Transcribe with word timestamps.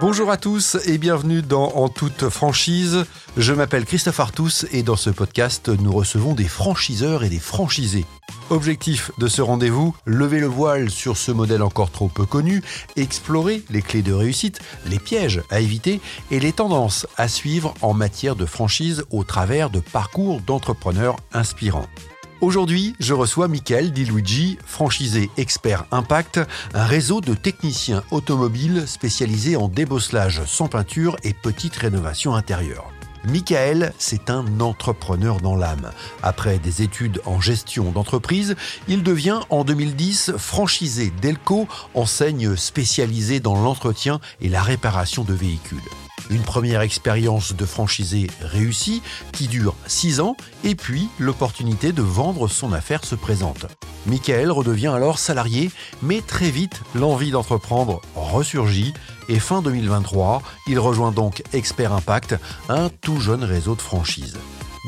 Bonjour 0.00 0.30
à 0.30 0.36
tous 0.36 0.76
et 0.86 0.96
bienvenue 0.96 1.42
dans 1.42 1.72
En 1.74 1.88
toute 1.88 2.28
franchise. 2.28 3.04
Je 3.36 3.52
m'appelle 3.52 3.84
Christophe 3.84 4.20
Artus 4.20 4.64
et 4.70 4.84
dans 4.84 4.94
ce 4.94 5.10
podcast, 5.10 5.68
nous 5.70 5.90
recevons 5.90 6.34
des 6.34 6.46
franchiseurs 6.46 7.24
et 7.24 7.28
des 7.28 7.40
franchisés. 7.40 8.06
Objectif 8.50 9.10
de 9.18 9.26
ce 9.26 9.42
rendez-vous, 9.42 9.96
lever 10.06 10.38
le 10.38 10.46
voile 10.46 10.88
sur 10.88 11.16
ce 11.16 11.32
modèle 11.32 11.62
encore 11.62 11.90
trop 11.90 12.06
peu 12.06 12.24
connu, 12.26 12.62
explorer 12.94 13.64
les 13.70 13.82
clés 13.82 14.02
de 14.02 14.12
réussite, 14.12 14.60
les 14.86 15.00
pièges 15.00 15.42
à 15.50 15.58
éviter 15.58 16.00
et 16.30 16.38
les 16.38 16.52
tendances 16.52 17.08
à 17.16 17.26
suivre 17.26 17.74
en 17.82 17.92
matière 17.92 18.36
de 18.36 18.46
franchise 18.46 19.04
au 19.10 19.24
travers 19.24 19.68
de 19.68 19.80
parcours 19.80 20.40
d'entrepreneurs 20.42 21.16
inspirants. 21.32 21.88
Aujourd'hui, 22.40 22.94
je 23.00 23.14
reçois 23.14 23.48
Michael 23.48 23.90
Di 23.90 24.04
Luigi, 24.04 24.58
franchisé 24.64 25.28
expert 25.36 25.86
impact, 25.90 26.38
un 26.72 26.84
réseau 26.84 27.20
de 27.20 27.34
techniciens 27.34 28.04
automobiles 28.12 28.86
spécialisés 28.86 29.56
en 29.56 29.66
débosselage 29.66 30.44
sans 30.44 30.68
peinture 30.68 31.16
et 31.24 31.34
petite 31.34 31.74
rénovation 31.74 32.36
intérieure. 32.36 32.92
Michael, 33.24 33.92
c'est 33.98 34.30
un 34.30 34.60
entrepreneur 34.60 35.40
dans 35.40 35.56
l'âme. 35.56 35.90
Après 36.22 36.60
des 36.60 36.82
études 36.82 37.20
en 37.26 37.40
gestion 37.40 37.90
d'entreprise, 37.90 38.54
il 38.86 39.02
devient 39.02 39.40
en 39.50 39.64
2010 39.64 40.34
franchisé 40.38 41.12
Delco, 41.20 41.66
enseigne 41.94 42.54
spécialisée 42.54 43.40
dans 43.40 43.60
l'entretien 43.60 44.20
et 44.40 44.48
la 44.48 44.62
réparation 44.62 45.24
de 45.24 45.34
véhicules. 45.34 45.82
Une 46.30 46.42
première 46.42 46.82
expérience 46.82 47.54
de 47.54 47.64
franchisé 47.64 48.28
réussie 48.40 49.02
qui 49.32 49.48
dure 49.48 49.74
6 49.86 50.20
ans 50.20 50.36
et 50.64 50.74
puis 50.74 51.08
l'opportunité 51.18 51.92
de 51.92 52.02
vendre 52.02 52.48
son 52.48 52.72
affaire 52.72 53.04
se 53.04 53.14
présente. 53.14 53.66
Michael 54.06 54.50
redevient 54.50 54.88
alors 54.88 55.18
salarié, 55.18 55.70
mais 56.02 56.20
très 56.20 56.50
vite 56.50 56.82
l'envie 56.94 57.30
d'entreprendre 57.30 58.00
ressurgit 58.14 58.94
et 59.28 59.38
fin 59.38 59.62
2023, 59.62 60.42
il 60.66 60.78
rejoint 60.78 61.12
donc 61.12 61.42
Expert 61.52 61.92
Impact, 61.92 62.36
un 62.68 62.88
tout 62.88 63.20
jeune 63.20 63.44
réseau 63.44 63.74
de 63.74 63.82
franchise. 63.82 64.36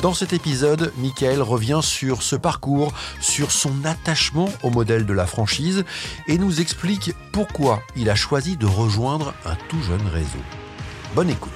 Dans 0.03 0.15
cet 0.15 0.33
épisode, 0.33 0.93
Michael 0.97 1.43
revient 1.43 1.81
sur 1.83 2.23
ce 2.23 2.37
parcours, 2.37 2.93
sur 3.21 3.51
son 3.51 3.85
attachement 3.85 4.49
au 4.63 4.71
modèle 4.71 5.05
de 5.05 5.13
la 5.13 5.27
franchise 5.27 5.85
et 6.27 6.39
nous 6.39 6.61
explique 6.61 7.13
pourquoi 7.33 7.83
il 7.97 8.09
a 8.09 8.15
choisi 8.15 8.57
de 8.57 8.67
rejoindre 8.67 9.35
un 9.45 9.57
tout 9.69 9.83
jeune 9.83 10.07
réseau. 10.07 10.39
Bonne 11.15 11.31
écoute. 11.31 11.51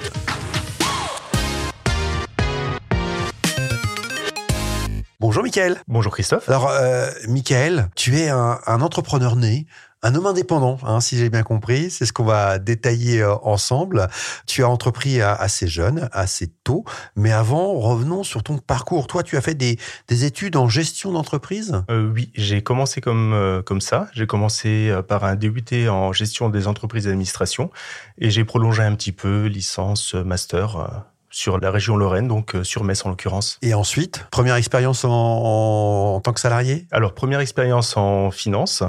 Bonjour 5.20 5.44
Michael. 5.44 5.76
Bonjour 5.86 6.12
Christophe. 6.12 6.48
Alors, 6.48 6.68
euh, 6.68 7.08
Michael, 7.28 7.88
tu 7.94 8.16
es 8.18 8.28
un, 8.28 8.58
un 8.66 8.80
entrepreneur 8.80 9.36
né, 9.36 9.66
un 10.04 10.14
homme 10.14 10.26
indépendant, 10.26 10.78
hein, 10.84 11.00
si 11.00 11.16
j'ai 11.18 11.30
bien 11.30 11.42
compris. 11.42 11.90
C'est 11.90 12.04
ce 12.04 12.12
qu'on 12.12 12.24
va 12.24 12.58
détailler 12.58 13.22
euh, 13.22 13.34
ensemble. 13.42 14.06
Tu 14.46 14.62
as 14.62 14.68
entrepris 14.68 15.20
assez 15.20 15.66
jeune, 15.66 16.08
assez 16.12 16.48
tôt. 16.62 16.84
Mais 17.16 17.32
avant, 17.32 17.72
revenons 17.80 18.22
sur 18.22 18.42
ton 18.42 18.58
parcours. 18.58 19.06
Toi, 19.06 19.22
tu 19.22 19.36
as 19.36 19.40
fait 19.40 19.54
des, 19.54 19.78
des 20.08 20.24
études 20.24 20.56
en 20.56 20.68
gestion 20.68 21.10
d'entreprise? 21.10 21.82
Euh, 21.90 22.12
Oui, 22.12 22.30
j'ai 22.34 22.62
commencé 22.62 23.00
comme, 23.00 23.32
euh, 23.32 23.62
comme 23.62 23.80
ça. 23.80 24.08
J'ai 24.12 24.26
commencé 24.26 24.94
par 25.08 25.24
un 25.24 25.36
débuté 25.36 25.88
en 25.88 26.12
gestion 26.12 26.50
des 26.50 26.68
entreprises 26.68 27.04
d'administration 27.04 27.70
et 28.18 28.30
j'ai 28.30 28.44
prolongé 28.44 28.82
un 28.82 28.94
petit 28.94 29.12
peu, 29.12 29.46
licence, 29.46 30.14
master 30.14 31.04
sur 31.30 31.58
la 31.58 31.72
région 31.72 31.96
Lorraine, 31.96 32.28
donc 32.28 32.54
sur 32.62 32.84
Metz 32.84 33.04
en 33.04 33.08
l'occurrence. 33.08 33.58
Et 33.60 33.74
ensuite, 33.74 34.24
première 34.30 34.54
expérience 34.54 35.04
en, 35.04 35.10
en, 35.10 36.14
en, 36.14 36.20
tant 36.20 36.32
que 36.32 36.38
salarié? 36.38 36.86
Alors, 36.92 37.12
première 37.12 37.40
expérience 37.40 37.96
en 37.96 38.30
finance. 38.30 38.84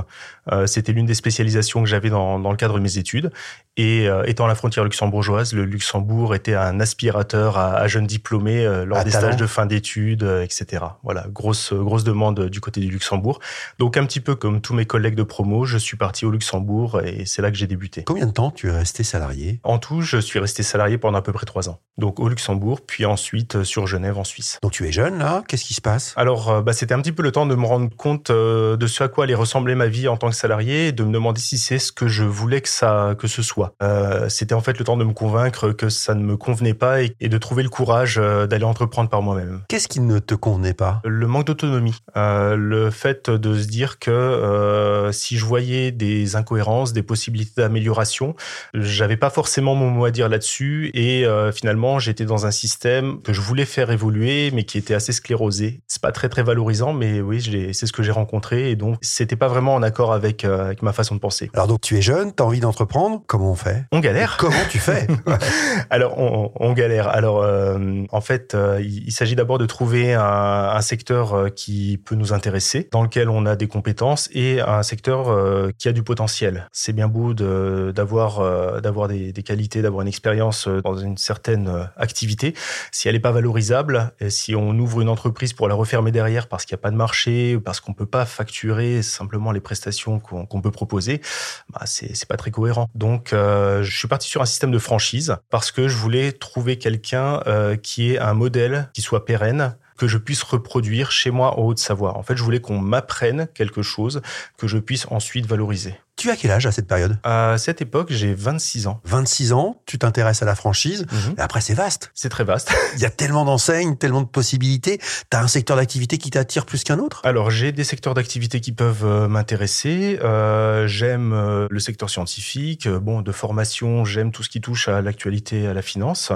Euh, 0.51 0.67
C'était 0.67 0.91
l'une 0.91 1.05
des 1.05 1.13
spécialisations 1.13 1.81
que 1.81 1.89
j'avais 1.89 2.09
dans, 2.09 2.39
dans, 2.39 2.51
le 2.51 2.57
cadre 2.57 2.75
de 2.75 2.79
mes 2.79 2.97
études. 2.97 3.31
Et 3.77 4.07
euh, 4.07 4.23
étant 4.25 4.45
à 4.45 4.47
la 4.47 4.55
frontière 4.55 4.83
luxembourgeoise, 4.83 5.53
le 5.53 5.65
Luxembourg 5.65 6.33
était 6.35 6.55
un 6.55 6.79
aspirateur 6.79 7.57
à, 7.57 7.75
à 7.75 7.87
jeunes 7.87 8.07
diplômés 8.07 8.65
euh, 8.65 8.85
lors 8.85 8.99
à 8.99 9.03
des 9.03 9.11
talent. 9.11 9.27
stages 9.27 9.37
de 9.37 9.47
fin 9.47 9.65
d'études, 9.65 10.23
etc. 10.43 10.85
Voilà, 11.03 11.25
grosse 11.29 11.73
grosse 11.73 12.03
demande 12.03 12.49
du 12.49 12.61
côté 12.61 12.79
du 12.79 12.89
Luxembourg. 12.89 13.39
Donc 13.79 13.97
un 13.97 14.05
petit 14.05 14.21
peu 14.21 14.35
comme 14.35 14.61
tous 14.61 14.73
mes 14.73 14.85
collègues 14.85 15.15
de 15.15 15.23
promo, 15.23 15.65
je 15.65 15.77
suis 15.77 15.97
parti 15.97 16.25
au 16.25 16.31
Luxembourg 16.31 17.01
et 17.01 17.25
c'est 17.25 17.41
là 17.41 17.51
que 17.51 17.57
j'ai 17.57 17.67
débuté. 17.67 18.03
Combien 18.05 18.27
de 18.27 18.31
temps 18.31 18.51
tu 18.51 18.69
es 18.69 18.71
resté 18.71 19.03
salarié? 19.03 19.59
En 19.63 19.77
tout, 19.77 20.01
je 20.01 20.17
suis 20.17 20.39
resté 20.39 20.63
salarié 20.63 20.97
pendant 20.97 21.17
à 21.17 21.21
peu 21.21 21.33
près 21.33 21.45
trois 21.45 21.67
ans. 21.69 21.79
Donc 21.97 22.19
au 22.19 22.29
Luxembourg, 22.29 22.81
puis 22.85 23.05
ensuite 23.05 23.63
sur 23.63 23.87
Genève 23.87 24.17
en 24.17 24.23
Suisse. 24.23 24.59
Donc 24.61 24.71
tu 24.71 24.87
es 24.87 24.91
jeune 24.91 25.17
là, 25.17 25.43
qu'est-ce 25.47 25.65
qui 25.65 25.73
se 25.73 25.81
passe? 25.81 26.13
Alors 26.15 26.61
bah, 26.61 26.73
c'était 26.73 26.93
un 26.93 27.01
petit 27.01 27.11
peu 27.11 27.23
le 27.23 27.31
temps 27.31 27.45
de 27.45 27.55
me 27.55 27.65
rendre 27.65 27.89
compte 27.95 28.31
de 28.31 28.87
ce 28.87 29.03
à 29.03 29.07
quoi 29.09 29.25
allait 29.25 29.35
ressembler 29.35 29.75
ma 29.75 29.87
vie 29.87 30.07
en 30.07 30.17
tant 30.17 30.29
que 30.29 30.34
salarié 30.35 30.89
et 30.89 30.91
de 30.91 31.03
me 31.03 31.11
demander 31.11 31.41
si 31.41 31.57
c'est 31.57 31.79
ce 31.79 31.91
que 31.91 32.07
je 32.07 32.23
voulais 32.23 32.61
que 32.61 32.69
ça 32.69 33.15
que 33.17 33.27
ce 33.27 33.41
soit. 33.41 33.73
Euh, 33.81 34.29
c'était 34.29 34.53
en 34.53 34.61
fait 34.61 34.77
le 34.77 34.85
temps 34.85 34.97
de 34.97 35.03
me 35.03 35.13
convaincre 35.13 35.71
que 35.71 35.89
ça 35.89 36.13
ne 36.13 36.23
me 36.23 36.37
convenait 36.37 36.73
pas 36.73 37.01
et, 37.01 37.15
et 37.19 37.29
de 37.29 37.37
trouver 37.37 37.63
le 37.63 37.69
courage 37.69 38.17
euh, 38.17 38.47
d'aller 38.47 38.65
entreprendre 38.65 39.09
par 39.09 39.21
moi-même. 39.21 39.61
Qu'est-ce 39.69 39.87
qui 39.87 39.99
ne 39.99 40.19
te 40.19 40.35
convenait 40.35 40.73
pas? 40.73 41.01
Le 41.05 41.27
manque 41.27 41.47
d'autonomie, 41.47 41.95
euh, 42.17 42.55
le 42.55 42.91
fait 42.91 43.29
de 43.29 43.57
se 43.57 43.67
dire 43.67 43.99
que 43.99 44.11
euh, 44.11 45.11
si 45.11 45.37
je 45.37 45.45
voyais 45.45 45.91
des 45.91 46.35
incohérences, 46.35 46.93
des 46.93 47.03
possibilités 47.03 47.61
d'amélioration, 47.61 48.35
j'avais 48.73 49.17
pas 49.17 49.29
forcément 49.29 49.75
mon 49.75 49.89
mot 49.89 50.05
à 50.05 50.11
dire 50.11 50.29
là-dessus 50.29 50.91
et 50.93 51.25
finalement 51.53 51.99
j'étais 51.99 52.25
dans 52.25 52.45
un 52.45 52.51
système 52.51 53.21
que 53.21 53.33
je 53.33 53.41
voulais 53.41 53.65
faire 53.65 53.91
évoluer 53.91 54.51
mais 54.51 54.63
qui 54.63 54.77
était 54.77 54.93
assez 54.93 55.13
sclérosé. 55.13 55.81
C'est 55.87 56.01
pas 56.01 56.11
très 56.11 56.29
très 56.29 56.43
valorisant 56.43 56.93
mais 56.93 57.21
oui, 57.21 57.41
c'est 57.73 57.85
ce 57.85 57.93
que 57.93 58.03
j'ai 58.03 58.11
rencontré 58.11 58.71
et 58.71 58.75
donc 58.75 58.97
c'était 59.01 59.35
pas 59.35 59.47
vraiment 59.47 59.75
en 59.75 59.83
accord 59.83 60.13
avec, 60.13 60.24
euh, 60.45 60.65
avec 60.65 60.81
ma 60.81 60.93
façon 60.93 61.15
de 61.15 61.19
penser. 61.19 61.49
Alors 61.53 61.67
donc 61.67 61.81
tu 61.81 61.97
es 61.97 62.01
jeune, 62.01 62.33
tu 62.33 62.41
as 62.41 62.45
envie 62.45 62.59
d'entreprendre, 62.59 63.21
comment 63.27 63.51
on 63.51 63.55
fait? 63.55 63.85
On 63.91 63.99
galère. 63.99 64.37
Comment 64.37 64.55
tu 64.69 64.79
fais? 64.79 65.07
Alors 65.89 66.17
on, 66.17 66.51
on, 66.55 66.73
galère. 66.73 67.07
Alors 67.07 67.41
euh, 67.41 68.03
en 68.11 68.21
fait, 68.21 68.55
euh, 68.55 68.79
il, 68.81 69.05
il 69.07 69.11
s'agit 69.11 69.35
d'abord 69.35 69.57
de 69.57 69.65
trouver 69.65 70.13
un, 70.13 70.23
un, 70.23 70.81
secteur 70.81 71.53
qui 71.55 72.01
peut 72.03 72.15
nous 72.15 72.33
intéresser, 72.33 72.87
dans 72.91 73.03
lequel 73.03 73.29
on 73.29 73.45
a 73.45 73.55
des 73.55 73.67
compétences 73.67 74.29
et 74.33 74.61
un 74.61 74.83
secteur 74.83 75.35
qui 75.77 75.87
a 75.87 75.91
du 75.91 76.03
potentiel. 76.03 76.67
C'est 76.71 76.93
bien 76.93 77.07
beau 77.07 77.33
d'avoir 77.33 78.81
d'avoir 78.81 79.07
des, 79.07 79.31
des, 79.31 79.43
qualités, 79.43 79.81
d'avoir 79.81 80.01
une 80.01 80.07
expérience 80.07 80.67
dans 80.67 80.97
une 80.97 81.17
certaine 81.17 81.89
activité. 81.97 82.53
Si 82.91 83.07
elle 83.07 83.15
n'est 83.15 83.19
pas 83.19 83.31
valorisable, 83.31 84.13
et 84.19 84.29
si 84.29 84.55
on 84.55 84.71
ouvre 84.71 85.01
une 85.01 85.09
entreprise 85.09 85.53
pour 85.53 85.67
la 85.67 85.75
refermer 85.75 86.11
derrière 86.11 86.47
parce 86.47 86.65
qu'il 86.65 86.75
n'y 86.75 86.79
a 86.79 86.83
pas 86.83 86.91
de 86.91 86.95
marché, 86.95 87.57
parce 87.63 87.79
qu'on 87.79 87.93
peut 87.93 88.05
pas 88.05 88.25
facturer 88.25 89.01
simplement 89.01 89.51
les 89.51 89.59
prestations 89.59 90.14
qu'on 90.19 90.45
qu 90.45 90.61
peut 90.61 90.71
proposer, 90.71 91.21
bah 91.69 91.81
c'est 91.85 92.27
pas 92.27 92.37
très 92.37 92.51
cohérent. 92.51 92.89
Donc 92.95 93.33
euh, 93.33 93.83
je 93.83 93.97
suis 93.97 94.07
parti 94.07 94.27
sur 94.27 94.41
un 94.41 94.45
système 94.45 94.71
de 94.71 94.79
franchise 94.79 95.35
parce 95.49 95.71
que 95.71 95.87
je 95.87 95.95
voulais 95.95 96.31
trouver 96.31 96.77
quelqu'un 96.77 97.41
euh, 97.47 97.75
qui 97.75 98.13
ait 98.13 98.19
un 98.19 98.33
modèle 98.33 98.89
qui 98.93 99.01
soit 99.01 99.25
pérenne 99.25 99.75
que 99.97 100.07
je 100.07 100.17
puisse 100.17 100.43
reproduire 100.43 101.11
chez 101.11 101.31
moi 101.31 101.57
en 101.57 101.63
Haute-Savoie. 101.63 102.17
En 102.17 102.23
fait, 102.23 102.35
je 102.35 102.43
voulais 102.43 102.59
qu'on 102.59 102.79
m'apprenne 102.79 103.47
quelque 103.53 103.81
chose 103.81 104.21
que 104.57 104.67
je 104.67 104.77
puisse 104.77 105.07
ensuite 105.09 105.45
valoriser. 105.45 105.95
Tu 106.17 106.29
as 106.31 106.37
quel 106.37 106.51
âge 106.51 106.65
à 106.65 106.71
cette 106.71 106.87
période? 106.87 107.19
À 107.23 107.57
cette 107.57 107.81
époque, 107.81 108.07
j'ai 108.09 108.33
26 108.33 108.87
ans. 108.87 109.01
26 109.03 109.51
ans, 109.51 109.81
tu 109.85 109.97
t'intéresses 109.99 110.41
à 110.41 110.45
la 110.45 110.55
franchise, 110.55 111.05
et 111.37 111.41
après 111.41 111.59
c'est 111.59 111.73
vaste. 111.73 112.09
C'est 112.13 112.29
très 112.29 112.45
vaste. 112.45 112.73
Il 112.95 113.01
y 113.01 113.05
a 113.05 113.09
tellement 113.09 113.43
d'enseignes, 113.43 113.97
tellement 113.97 114.21
de 114.21 114.27
possibilités. 114.27 114.97
Tu 114.97 115.37
as 115.37 115.41
un 115.41 115.49
secteur 115.49 115.75
d'activité 115.75 116.17
qui 116.17 116.29
t'attire 116.29 116.65
plus 116.65 116.85
qu'un 116.85 116.99
autre? 116.99 117.19
Alors, 117.25 117.51
j'ai 117.51 117.73
des 117.73 117.83
secteurs 117.83 118.13
d'activité 118.13 118.61
qui 118.61 118.71
peuvent 118.71 119.03
euh, 119.03 119.27
m'intéresser. 119.27 120.17
Euh, 120.23 120.87
j'aime 120.87 121.33
euh, 121.33 121.67
le 121.69 121.79
secteur 121.81 122.09
scientifique, 122.09 122.87
bon, 122.87 123.21
de 123.21 123.31
formation, 123.33 124.05
j'aime 124.05 124.31
tout 124.31 124.41
ce 124.41 124.47
qui 124.49 124.61
touche 124.61 124.87
à 124.87 125.01
l'actualité, 125.01 125.67
à 125.67 125.73
la 125.73 125.81
finance. 125.81 126.31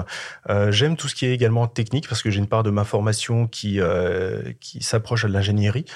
Euh, 0.50 0.70
j'aime 0.70 0.96
tout 0.96 1.08
ce 1.08 1.14
qui 1.14 1.24
est 1.24 1.32
également 1.32 1.66
technique, 1.68 2.06
parce 2.06 2.22
que 2.22 2.30
j'ai 2.30 2.38
une 2.38 2.48
part 2.48 2.64
de 2.64 2.70
ma 2.70 2.84
formation 2.84 3.46
qui, 3.46 3.80
euh, 3.80 4.42
qui 4.60 4.82
s'approche 4.82 5.24
de 5.24 5.32
l'ingénierie. 5.32 5.86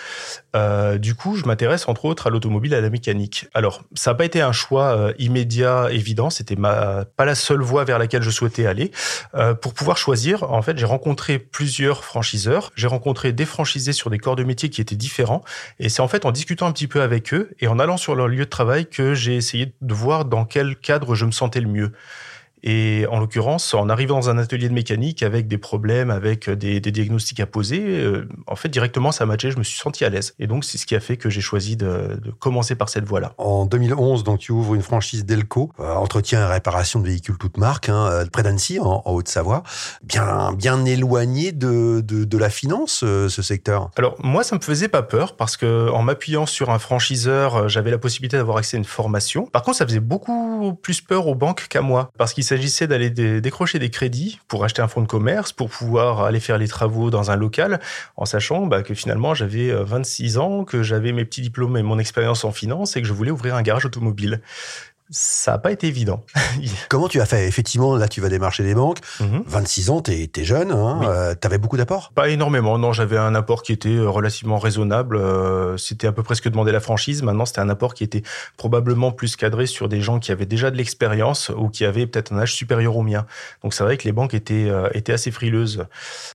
Du 0.98 1.14
coup, 1.14 1.36
je 1.36 1.44
m'intéresse 1.44 1.86
entre 1.86 2.06
autres 2.06 2.28
à 2.28 2.30
l'automobile 2.30 2.74
à 2.74 2.80
la 2.80 2.88
mécanique. 2.88 3.46
Alors, 3.52 3.73
ça 3.94 4.10
n'a 4.10 4.14
pas 4.14 4.24
été 4.24 4.40
un 4.40 4.52
choix 4.52 4.96
euh, 4.96 5.12
immédiat, 5.18 5.88
évident. 5.90 6.30
C'était 6.30 6.56
pas 6.56 7.06
la 7.18 7.34
seule 7.34 7.62
voie 7.62 7.84
vers 7.84 7.98
laquelle 7.98 8.22
je 8.22 8.30
souhaitais 8.30 8.66
aller. 8.66 8.90
Euh, 9.34 9.54
pour 9.54 9.74
pouvoir 9.74 9.96
choisir, 9.96 10.50
en 10.50 10.62
fait, 10.62 10.78
j'ai 10.78 10.86
rencontré 10.86 11.38
plusieurs 11.38 12.04
franchiseurs. 12.04 12.72
J'ai 12.76 12.86
rencontré 12.86 13.32
des 13.32 13.44
franchisés 13.44 13.92
sur 13.92 14.10
des 14.10 14.18
corps 14.18 14.36
de 14.36 14.44
métier 14.44 14.70
qui 14.70 14.80
étaient 14.80 14.96
différents. 14.96 15.44
Et 15.78 15.88
c'est 15.88 16.02
en 16.02 16.08
fait 16.08 16.24
en 16.24 16.32
discutant 16.32 16.66
un 16.66 16.72
petit 16.72 16.88
peu 16.88 17.02
avec 17.02 17.32
eux 17.34 17.50
et 17.60 17.68
en 17.68 17.78
allant 17.78 17.96
sur 17.96 18.14
leur 18.14 18.28
lieu 18.28 18.44
de 18.44 18.50
travail 18.50 18.86
que 18.86 19.14
j'ai 19.14 19.36
essayé 19.36 19.72
de 19.80 19.94
voir 19.94 20.24
dans 20.24 20.44
quel 20.44 20.76
cadre 20.76 21.14
je 21.14 21.24
me 21.24 21.32
sentais 21.32 21.60
le 21.60 21.68
mieux. 21.68 21.92
Et 22.66 23.06
en 23.10 23.20
l'occurrence, 23.20 23.74
en 23.74 23.90
arrivant 23.90 24.14
dans 24.20 24.30
un 24.30 24.38
atelier 24.38 24.70
de 24.70 24.74
mécanique 24.74 25.22
avec 25.22 25.48
des 25.48 25.58
problèmes, 25.58 26.10
avec 26.10 26.48
des, 26.48 26.80
des 26.80 26.90
diagnostics 26.92 27.38
à 27.40 27.46
poser, 27.46 27.82
euh, 27.84 28.26
en 28.46 28.56
fait, 28.56 28.70
directement, 28.70 29.12
ça 29.12 29.26
matchait, 29.26 29.50
je 29.50 29.58
me 29.58 29.62
suis 29.62 29.78
senti 29.78 30.02
à 30.02 30.08
l'aise. 30.08 30.34
Et 30.38 30.46
donc, 30.46 30.64
c'est 30.64 30.78
ce 30.78 30.86
qui 30.86 30.96
a 30.96 31.00
fait 31.00 31.18
que 31.18 31.28
j'ai 31.28 31.42
choisi 31.42 31.76
de, 31.76 32.18
de, 32.22 32.30
commencer 32.30 32.74
par 32.74 32.88
cette 32.88 33.04
voie-là. 33.04 33.34
En 33.36 33.66
2011, 33.66 34.24
donc, 34.24 34.38
tu 34.38 34.52
ouvres 34.52 34.74
une 34.74 34.82
franchise 34.82 35.26
Delco, 35.26 35.72
euh, 35.78 35.94
entretien 35.94 36.40
et 36.40 36.50
réparation 36.50 37.00
de 37.00 37.06
véhicules 37.06 37.36
toutes 37.36 37.58
marques, 37.58 37.90
hein, 37.90 38.24
près 38.32 38.42
d'Annecy, 38.42 38.80
en, 38.80 39.02
en 39.04 39.12
Haute-Savoie. 39.12 39.62
Bien, 40.02 40.54
bien 40.54 40.82
éloigné 40.86 41.52
de, 41.52 42.00
de, 42.00 42.24
de 42.24 42.38
la 42.38 42.48
finance, 42.48 43.02
euh, 43.04 43.28
ce 43.28 43.42
secteur. 43.42 43.90
Alors, 43.98 44.16
moi, 44.24 44.42
ça 44.42 44.56
me 44.56 44.62
faisait 44.62 44.88
pas 44.88 45.02
peur 45.02 45.36
parce 45.36 45.58
que 45.58 45.90
en 45.90 46.00
m'appuyant 46.00 46.46
sur 46.46 46.70
un 46.70 46.78
franchiseur, 46.78 47.68
j'avais 47.68 47.90
la 47.90 47.98
possibilité 47.98 48.38
d'avoir 48.38 48.56
accès 48.56 48.78
à 48.78 48.78
une 48.78 48.84
formation. 48.84 49.44
Par 49.44 49.62
contre, 49.62 49.76
ça 49.76 49.86
faisait 49.86 50.00
beaucoup 50.00 50.72
plus 50.80 51.02
peur 51.02 51.26
aux 51.26 51.34
banques 51.34 51.66
qu'à 51.68 51.82
moi, 51.82 52.10
parce 52.16 52.32
qu'il 52.32 52.44
s'agissait 52.56 52.86
d'aller 52.86 53.10
décrocher 53.10 53.78
des 53.78 53.90
crédits 53.90 54.38
pour 54.46 54.64
acheter 54.64 54.80
un 54.80 54.88
fonds 54.88 55.02
de 55.02 55.06
commerce, 55.06 55.52
pour 55.52 55.70
pouvoir 55.70 56.22
aller 56.22 56.40
faire 56.40 56.56
les 56.56 56.68
travaux 56.68 57.10
dans 57.10 57.30
un 57.30 57.36
local, 57.36 57.80
en 58.16 58.24
sachant 58.26 58.66
bah, 58.66 58.82
que 58.82 58.94
finalement 58.94 59.34
j'avais 59.34 59.72
26 59.72 60.38
ans, 60.38 60.64
que 60.64 60.82
j'avais 60.82 61.12
mes 61.12 61.24
petits 61.24 61.40
diplômes 61.40 61.76
et 61.76 61.82
mon 61.82 61.98
expérience 61.98 62.44
en 62.44 62.52
finance 62.52 62.96
et 62.96 63.02
que 63.02 63.08
je 63.08 63.12
voulais 63.12 63.32
ouvrir 63.32 63.56
un 63.56 63.62
garage 63.62 63.86
automobile 63.86 64.40
ça 65.10 65.52
n'a 65.52 65.58
pas 65.58 65.70
été 65.70 65.86
évident. 65.86 66.24
Comment 66.88 67.08
tu 67.08 67.20
as 67.20 67.26
fait? 67.26 67.46
Effectivement, 67.46 67.94
là, 67.94 68.08
tu 68.08 68.22
vas 68.22 68.30
démarcher 68.30 68.62
des 68.62 68.74
banques. 68.74 68.98
26 69.20 69.88
mhm. 69.88 69.94
ans, 69.94 70.00
tu 70.00 70.12
es, 70.12 70.44
jeune. 70.44 70.70
Hein, 70.70 71.00
euh, 71.04 71.34
tu 71.38 71.46
avais 71.46 71.58
beaucoup 71.58 71.76
d'apports? 71.76 72.10
Pas 72.14 72.30
énormément. 72.30 72.78
Non, 72.78 72.94
j'avais 72.94 73.18
un 73.18 73.34
apport 73.34 73.62
qui 73.62 73.72
était 73.72 73.90
euh, 73.90 74.08
relativement 74.08 74.58
raisonnable. 74.58 75.16
Euh, 75.16 75.76
c'était 75.76 76.06
à 76.06 76.12
peu 76.12 76.22
près 76.22 76.34
ce 76.34 76.42
que 76.42 76.48
demandait 76.48 76.72
la 76.72 76.80
franchise. 76.80 77.22
Maintenant, 77.22 77.44
c'était 77.44 77.60
un 77.60 77.68
apport 77.68 77.92
qui 77.92 78.02
était 78.02 78.22
probablement 78.56 79.12
plus 79.12 79.36
cadré 79.36 79.66
sur 79.66 79.90
des 79.90 80.00
gens 80.00 80.18
qui 80.20 80.32
avaient 80.32 80.46
déjà 80.46 80.70
de 80.70 80.76
l'expérience 80.76 81.50
ou 81.54 81.68
qui 81.68 81.84
avaient 81.84 82.06
peut-être 82.06 82.32
un 82.32 82.38
âge 82.38 82.54
supérieur 82.54 82.96
au 82.96 83.02
mien. 83.02 83.26
Donc, 83.62 83.74
c'est 83.74 83.84
vrai 83.84 83.98
que 83.98 84.04
les 84.04 84.12
banques 84.12 84.32
étaient, 84.32 84.70
étaient 84.94 85.12
assez 85.12 85.30
frileuses. 85.30 85.84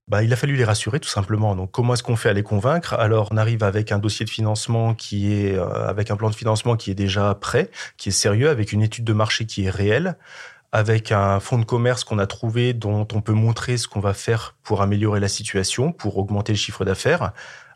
Bah, 0.06 0.22
il 0.22 0.32
a 0.32 0.36
fallu 0.36 0.54
les 0.54 0.64
rassurer, 0.64 1.00
tout 1.00 1.08
simplement. 1.08 1.56
Donc, 1.56 1.72
comment 1.72 1.94
est-ce 1.94 2.04
qu'on 2.04 2.16
fait 2.16 2.28
à 2.28 2.34
les 2.34 2.44
convaincre? 2.44 2.94
Alors, 2.94 3.28
on 3.32 3.36
arrive 3.36 3.64
avec 3.64 3.90
un 3.90 3.98
dossier 3.98 4.24
de 4.24 4.30
financement 4.30 4.94
qui 4.94 5.32
est, 5.32 5.58
avec 5.58 6.12
un 6.12 6.16
plan 6.16 6.30
de 6.30 6.36
financement 6.36 6.76
qui 6.76 6.92
est 6.92 6.94
déjà 6.94 7.34
prêt, 7.34 7.70
qui 7.96 8.10
est 8.10 8.12
sérieux, 8.12 8.48
avec 8.48 8.59
une 8.62 8.82
étude 8.82 9.04
de 9.04 9.12
marché 9.12 9.46
qui 9.46 9.64
est 9.64 9.70
réelle, 9.70 10.16
avec 10.72 11.10
un 11.12 11.40
fonds 11.40 11.58
de 11.58 11.64
commerce 11.64 12.04
qu'on 12.04 12.18
a 12.18 12.26
trouvé 12.26 12.72
dont 12.74 13.06
on 13.12 13.20
peut 13.20 13.32
montrer 13.32 13.76
ce 13.76 13.88
qu'on 13.88 14.00
va 14.00 14.14
faire 14.14 14.54
pour 14.62 14.82
améliorer 14.82 15.20
la 15.20 15.28
situation, 15.28 15.92
pour 15.92 16.18
augmenter 16.18 16.52
le 16.52 16.58
chiffre 16.58 16.84
d'affaires, 16.84 17.32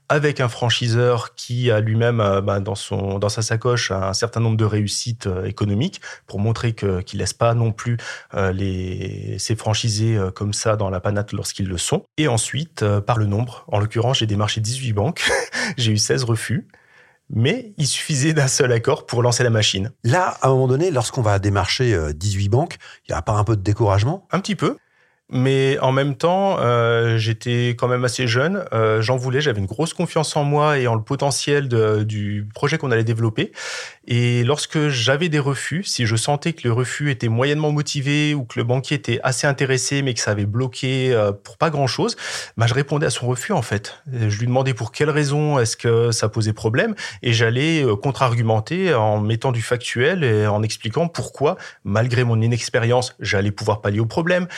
avec 0.08 0.40
un 0.40 0.48
franchiseur 0.48 1.34
qui 1.34 1.70
a 1.70 1.80
lui-même 1.80 2.20
euh, 2.20 2.40
bah, 2.40 2.60
dans, 2.60 2.74
dans 3.18 3.28
sa 3.28 3.42
sacoche 3.42 3.90
un 3.90 4.12
certain 4.12 4.40
nombre 4.40 4.56
de 4.56 4.64
réussites 4.64 5.26
euh, 5.26 5.44
économiques 5.46 6.00
pour 6.26 6.38
montrer 6.38 6.74
qu'il 6.74 7.18
laisse 7.18 7.32
pas 7.32 7.54
non 7.54 7.72
plus 7.72 7.96
euh, 8.34 8.52
les, 8.52 9.38
ses 9.38 9.56
franchisés 9.56 10.18
comme 10.34 10.52
ça 10.52 10.76
dans 10.76 10.90
la 10.90 11.00
panate 11.00 11.32
lorsqu'ils 11.32 11.66
le 11.66 11.78
sont. 11.78 12.04
Et 12.18 12.28
ensuite, 12.28 12.84
par 13.00 13.18
le 13.18 13.26
nombre, 13.26 13.64
en 13.68 13.78
l'occurrence, 13.78 14.18
j'ai 14.18 14.26
démarché 14.26 14.60
18 14.60 14.92
banques, 14.92 15.30
j'ai 15.78 15.92
eu 15.92 15.98
16 15.98 16.24
refus 16.24 16.68
mais 17.30 17.72
il 17.78 17.86
suffisait 17.86 18.32
d'un 18.32 18.48
seul 18.48 18.72
accord 18.72 19.06
pour 19.06 19.22
lancer 19.22 19.42
la 19.42 19.50
machine. 19.50 19.92
Là, 20.02 20.36
à 20.42 20.48
un 20.48 20.50
moment 20.50 20.68
donné, 20.68 20.90
lorsqu'on 20.90 21.22
va 21.22 21.38
démarcher 21.38 22.12
18 22.14 22.48
banques, 22.48 22.76
il 23.08 23.12
n'y 23.12 23.16
a 23.16 23.22
pas 23.22 23.32
un 23.32 23.44
peu 23.44 23.56
de 23.56 23.62
découragement? 23.62 24.26
Un 24.30 24.40
petit 24.40 24.56
peu. 24.56 24.76
Mais 25.30 25.78
en 25.80 25.90
même 25.90 26.16
temps, 26.16 26.58
euh, 26.60 27.16
j'étais 27.16 27.70
quand 27.70 27.88
même 27.88 28.04
assez 28.04 28.26
jeune. 28.26 28.64
Euh, 28.74 29.00
J'en 29.00 29.16
voulais, 29.16 29.40
j'avais 29.40 29.58
une 29.58 29.66
grosse 29.66 29.94
confiance 29.94 30.36
en 30.36 30.44
moi 30.44 30.78
et 30.78 30.86
en 30.86 30.94
le 30.94 31.02
potentiel 31.02 31.68
du 32.04 32.46
projet 32.54 32.76
qu'on 32.76 32.90
allait 32.90 33.04
développer. 33.04 33.50
Et 34.06 34.44
lorsque 34.44 34.88
j'avais 34.88 35.30
des 35.30 35.38
refus, 35.38 35.82
si 35.84 36.04
je 36.04 36.14
sentais 36.14 36.52
que 36.52 36.68
le 36.68 36.72
refus 36.72 37.10
était 37.10 37.28
moyennement 37.28 37.72
motivé 37.72 38.34
ou 38.34 38.44
que 38.44 38.58
le 38.58 38.64
banquier 38.64 38.96
était 38.96 39.18
assez 39.22 39.46
intéressé 39.46 40.02
mais 40.02 40.12
que 40.12 40.20
ça 40.20 40.32
avait 40.32 40.44
bloqué 40.44 41.12
euh, 41.12 41.32
pour 41.32 41.56
pas 41.56 41.70
grand-chose, 41.70 42.16
bah, 42.58 42.66
je 42.66 42.74
répondais 42.74 43.06
à 43.06 43.10
son 43.10 43.26
refus 43.26 43.52
en 43.52 43.62
fait. 43.62 44.02
Je 44.12 44.38
lui 44.38 44.46
demandais 44.46 44.74
pour 44.74 44.92
quelle 44.92 45.10
raison 45.10 45.58
est-ce 45.58 45.78
que 45.78 46.10
ça 46.10 46.28
posait 46.28 46.52
problème 46.52 46.94
et 47.22 47.32
j'allais 47.32 47.82
contre-argumenter 48.02 48.92
en 48.92 49.20
mettant 49.20 49.52
du 49.52 49.62
factuel 49.62 50.22
et 50.22 50.46
en 50.46 50.62
expliquant 50.62 51.08
pourquoi, 51.08 51.56
malgré 51.82 52.24
mon 52.24 52.42
inexpérience, 52.42 53.16
j'allais 53.20 53.52
pouvoir 53.52 53.80
pallier 53.80 54.00
au 54.00 54.06
problème, 54.06 54.48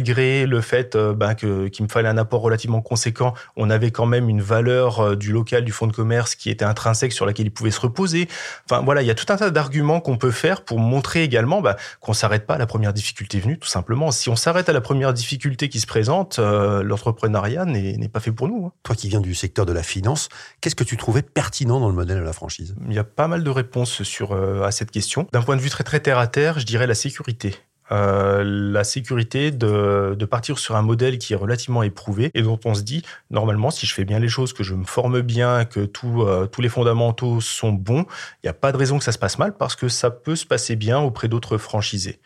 le 0.00 0.60
fait 0.60 0.96
euh, 0.96 1.14
ben, 1.14 1.34
qu'il 1.34 1.82
me 1.82 1.88
fallait 1.88 2.08
un 2.08 2.18
apport 2.18 2.40
relativement 2.40 2.80
conséquent, 2.80 3.34
on 3.56 3.70
avait 3.70 3.90
quand 3.90 4.06
même 4.06 4.28
une 4.28 4.40
valeur 4.40 5.00
euh, 5.00 5.16
du 5.16 5.32
local 5.32 5.64
du 5.64 5.72
fonds 5.72 5.86
de 5.86 5.92
commerce 5.92 6.34
qui 6.34 6.50
était 6.50 6.64
intrinsèque 6.64 7.12
sur 7.12 7.26
laquelle 7.26 7.46
il 7.46 7.50
pouvait 7.50 7.70
se 7.70 7.80
reposer. 7.80 8.28
Enfin 8.64 8.82
voilà, 8.84 9.02
il 9.02 9.06
y 9.06 9.10
a 9.10 9.14
tout 9.14 9.26
un 9.28 9.36
tas 9.36 9.50
d'arguments 9.50 10.00
qu'on 10.00 10.16
peut 10.16 10.30
faire 10.30 10.62
pour 10.62 10.78
montrer 10.78 11.22
également 11.22 11.60
ben, 11.60 11.76
qu'on 12.00 12.12
s'arrête 12.12 12.46
pas 12.46 12.54
à 12.54 12.58
la 12.58 12.66
première 12.66 12.92
difficulté 12.92 13.40
venue, 13.40 13.58
tout 13.58 13.68
simplement. 13.68 14.10
Si 14.10 14.28
on 14.28 14.36
s'arrête 14.36 14.68
à 14.68 14.72
la 14.72 14.80
première 14.80 15.12
difficulté 15.12 15.68
qui 15.68 15.80
se 15.80 15.86
présente, 15.86 16.38
euh, 16.38 16.82
l'entrepreneuriat 16.82 17.64
n'est 17.64 18.08
pas 18.08 18.20
fait 18.20 18.32
pour 18.32 18.48
nous. 18.48 18.66
Hein. 18.66 18.72
Toi 18.82 18.94
qui 18.96 19.08
viens 19.08 19.20
du 19.20 19.34
secteur 19.34 19.66
de 19.66 19.72
la 19.72 19.82
finance, 19.82 20.28
qu'est-ce 20.60 20.76
que 20.76 20.84
tu 20.84 20.96
trouvais 20.96 21.22
pertinent 21.22 21.80
dans 21.80 21.88
le 21.88 21.94
modèle 21.94 22.18
de 22.18 22.22
la 22.22 22.32
franchise? 22.32 22.74
Il 22.86 22.94
y 22.94 22.98
a 22.98 23.04
pas 23.04 23.28
mal 23.28 23.44
de 23.44 23.50
réponses 23.50 24.02
sur 24.02 24.28
à 24.32 24.70
cette 24.70 24.90
question. 24.90 25.26
D'un 25.32 25.42
point 25.42 25.56
de 25.56 25.60
vue 25.60 25.70
très 25.70 25.84
très 25.84 26.00
terre 26.00 26.18
à 26.18 26.26
terre, 26.26 26.58
je 26.58 26.66
dirais 26.66 26.86
la 26.86 26.94
sécurité. 26.94 27.54
Euh, 27.90 28.42
la 28.44 28.84
sécurité 28.84 29.50
de, 29.50 30.14
de, 30.18 30.24
partir 30.26 30.58
sur 30.58 30.76
un 30.76 30.82
modèle 30.82 31.18
qui 31.18 31.32
est 31.32 31.36
relativement 31.36 31.82
éprouvé 31.82 32.30
et 32.34 32.42
dont 32.42 32.60
on 32.64 32.74
se 32.74 32.82
dit, 32.82 33.02
normalement, 33.30 33.70
si 33.70 33.86
je 33.86 33.94
fais 33.94 34.04
bien 34.04 34.18
les 34.18 34.28
choses, 34.28 34.52
que 34.52 34.62
je 34.62 34.74
me 34.74 34.84
forme 34.84 35.22
bien, 35.22 35.64
que 35.64 35.86
tout, 35.86 36.22
euh, 36.22 36.46
tous 36.46 36.60
les 36.60 36.68
fondamentaux 36.68 37.40
sont 37.40 37.72
bons, 37.72 38.04
il 38.42 38.46
n'y 38.46 38.50
a 38.50 38.54
pas 38.54 38.72
de 38.72 38.76
raison 38.76 38.98
que 38.98 39.04
ça 39.04 39.12
se 39.12 39.18
passe 39.18 39.38
mal 39.38 39.56
parce 39.56 39.74
que 39.74 39.88
ça 39.88 40.10
peut 40.10 40.36
se 40.36 40.44
passer 40.44 40.76
bien 40.76 40.98
auprès 40.98 41.28
d'autres 41.28 41.56
franchisés. 41.56 42.20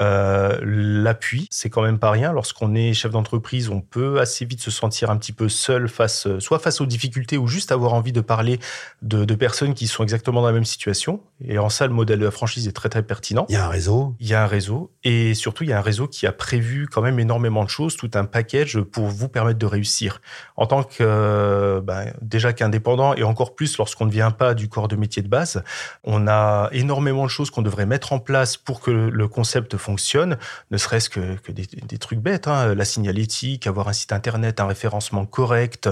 Euh, 0.00 0.58
L'appui, 0.62 1.48
c'est 1.50 1.70
quand 1.70 1.82
même 1.82 1.98
pas 1.98 2.10
rien. 2.10 2.32
Lorsqu'on 2.32 2.74
est 2.74 2.92
chef 2.92 3.12
d'entreprise, 3.12 3.68
on 3.68 3.80
peut 3.80 4.20
assez 4.20 4.44
vite 4.44 4.60
se 4.60 4.70
sentir 4.70 5.10
un 5.10 5.16
petit 5.16 5.32
peu 5.32 5.48
seul 5.48 5.88
face, 5.88 6.28
soit 6.38 6.58
face 6.58 6.80
aux 6.80 6.86
difficultés 6.86 7.36
ou 7.36 7.46
juste 7.46 7.72
avoir 7.72 7.94
envie 7.94 8.12
de 8.12 8.20
parler 8.20 8.58
de, 9.02 9.24
de, 9.24 9.34
personnes 9.34 9.74
qui 9.74 9.86
sont 9.86 10.02
exactement 10.02 10.40
dans 10.40 10.46
la 10.46 10.52
même 10.52 10.64
situation. 10.64 11.20
Et 11.44 11.58
en 11.58 11.68
ça, 11.68 11.86
le 11.86 11.92
modèle 11.92 12.18
de 12.18 12.24
la 12.24 12.30
franchise 12.30 12.68
est 12.68 12.72
très 12.72 12.88
très 12.88 13.02
pertinent. 13.02 13.46
Il 13.48 13.54
y 13.54 13.56
a 13.56 13.66
un 13.66 13.68
réseau. 13.68 14.14
Il 14.20 14.28
y 14.28 14.34
a 14.34 14.42
un 14.42 14.46
réseau. 14.46 14.90
Et 15.04 15.34
surtout, 15.34 15.64
il 15.64 15.70
y 15.70 15.72
a 15.72 15.78
un 15.78 15.82
réseau 15.82 16.06
qui 16.06 16.26
a 16.26 16.32
prévu 16.32 16.88
quand 16.88 17.02
même 17.02 17.18
énormément 17.18 17.64
de 17.64 17.70
choses, 17.70 17.96
tout 17.96 18.10
un 18.14 18.24
package 18.24 18.80
pour 18.80 19.06
vous 19.06 19.28
permettre 19.28 19.58
de 19.58 19.66
réussir. 19.66 20.20
En 20.56 20.66
tant 20.66 20.82
que, 20.82 20.96
euh, 21.00 21.80
ben, 21.80 22.12
déjà 22.22 22.52
qu'indépendant 22.52 23.14
et 23.14 23.22
encore 23.22 23.54
plus 23.54 23.78
lorsqu'on 23.78 24.06
ne 24.06 24.10
vient 24.10 24.30
pas 24.30 24.54
du 24.54 24.68
corps 24.68 24.88
de 24.88 24.96
métier 24.96 25.22
de 25.22 25.28
base, 25.28 25.62
on 26.04 26.28
a 26.28 26.68
énormément 26.72 27.24
de 27.24 27.30
choses 27.30 27.50
qu'on 27.50 27.62
devrait 27.62 27.86
mettre 27.86 28.12
en 28.12 28.18
place 28.18 28.56
pour 28.56 28.80
que 28.80 28.90
le 28.90 29.28
concept 29.28 29.76
fonctionne, 29.88 30.36
ne 30.70 30.76
serait-ce 30.76 31.08
que, 31.08 31.38
des, 31.50 31.98
trucs 31.98 32.18
bêtes, 32.18 32.46
hein, 32.46 32.74
la 32.74 32.84
signalétique, 32.84 33.66
avoir 33.66 33.88
un 33.88 33.94
site 33.94 34.12
internet, 34.12 34.60
un 34.60 34.66
référencement 34.66 35.24
correct, 35.24 35.88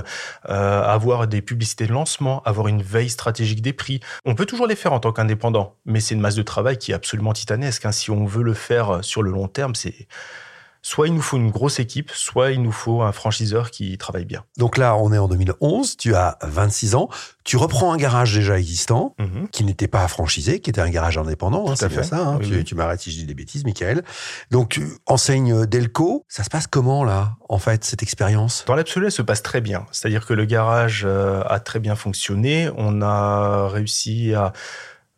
euh, 0.50 0.82
avoir 0.82 1.26
des 1.26 1.40
publicités 1.40 1.86
de 1.86 1.94
lancement, 1.94 2.42
avoir 2.44 2.68
une 2.68 2.82
veille 2.82 3.08
stratégique 3.08 3.62
des 3.62 3.72
prix. 3.72 4.00
On 4.26 4.34
peut 4.34 4.44
toujours 4.44 4.66
les 4.66 4.76
faire 4.76 4.92
en 4.92 5.00
tant 5.00 5.12
qu'indépendant, 5.12 5.76
mais 5.86 6.00
c'est 6.00 6.14
une 6.14 6.20
masse 6.20 6.34
de 6.34 6.42
travail 6.42 6.76
qui 6.76 6.92
est 6.92 6.94
absolument 6.94 7.32
titanesque. 7.32 7.86
Hein. 7.86 7.92
Si 7.92 8.10
on 8.10 8.26
veut 8.26 8.42
le 8.42 8.52
faire 8.52 9.02
sur 9.02 9.22
le 9.22 9.30
long 9.30 9.48
terme, 9.48 9.74
c'est 9.74 10.06
soit 10.86 11.08
il 11.08 11.14
nous 11.14 11.20
faut 11.20 11.36
une 11.36 11.50
grosse 11.50 11.80
équipe, 11.80 12.12
soit 12.12 12.52
il 12.52 12.62
nous 12.62 12.70
faut 12.70 13.02
un 13.02 13.10
franchiseur 13.10 13.72
qui 13.72 13.98
travaille 13.98 14.24
bien. 14.24 14.44
Donc 14.56 14.76
là, 14.76 14.96
on 14.96 15.12
est 15.12 15.18
en 15.18 15.26
2011, 15.26 15.96
tu 15.96 16.14
as 16.14 16.38
26 16.42 16.94
ans, 16.94 17.08
tu 17.42 17.56
reprends 17.56 17.92
un 17.92 17.96
garage 17.96 18.32
déjà 18.32 18.56
existant, 18.56 19.16
mhm. 19.18 19.48
qui 19.48 19.64
n'était 19.64 19.88
pas 19.88 20.06
franchisé, 20.06 20.60
qui 20.60 20.70
était 20.70 20.80
un 20.80 20.88
garage 20.88 21.18
indépendant, 21.18 21.68
hein, 21.68 21.74
c'est 21.74 21.88
bien 21.88 22.04
ça. 22.04 22.18
Hein. 22.18 22.38
tu, 22.64 22.76
m'arrêtes 22.76 23.00
si 23.00 23.10
je 23.10 23.16
dis 23.16 23.26
des 23.26 23.34
bêtises, 23.34 23.64
Michael. 23.64 24.04
Donc 24.52 24.68
tu 24.68 24.86
enseignes 25.06 25.66
Delco, 25.66 26.24
ça 26.28 26.44
se 26.44 26.50
passe 26.50 26.68
comment 26.68 27.02
là, 27.02 27.34
en 27.48 27.58
fait, 27.58 27.82
cette 27.82 28.04
expérience? 28.04 28.64
Dans 28.68 28.76
l'absolu, 28.76 29.06
elle 29.06 29.12
se 29.12 29.22
passe 29.22 29.42
très 29.42 29.60
bien. 29.60 29.86
C'est-à-dire 29.90 30.24
que 30.24 30.34
le 30.34 30.44
garage 30.44 31.02
euh, 31.04 31.42
a 31.48 31.58
très 31.58 31.80
bien 31.80 31.96
fonctionné, 31.96 32.70
on 32.76 33.02
a 33.02 33.66
réussi 33.66 34.34
à 34.34 34.52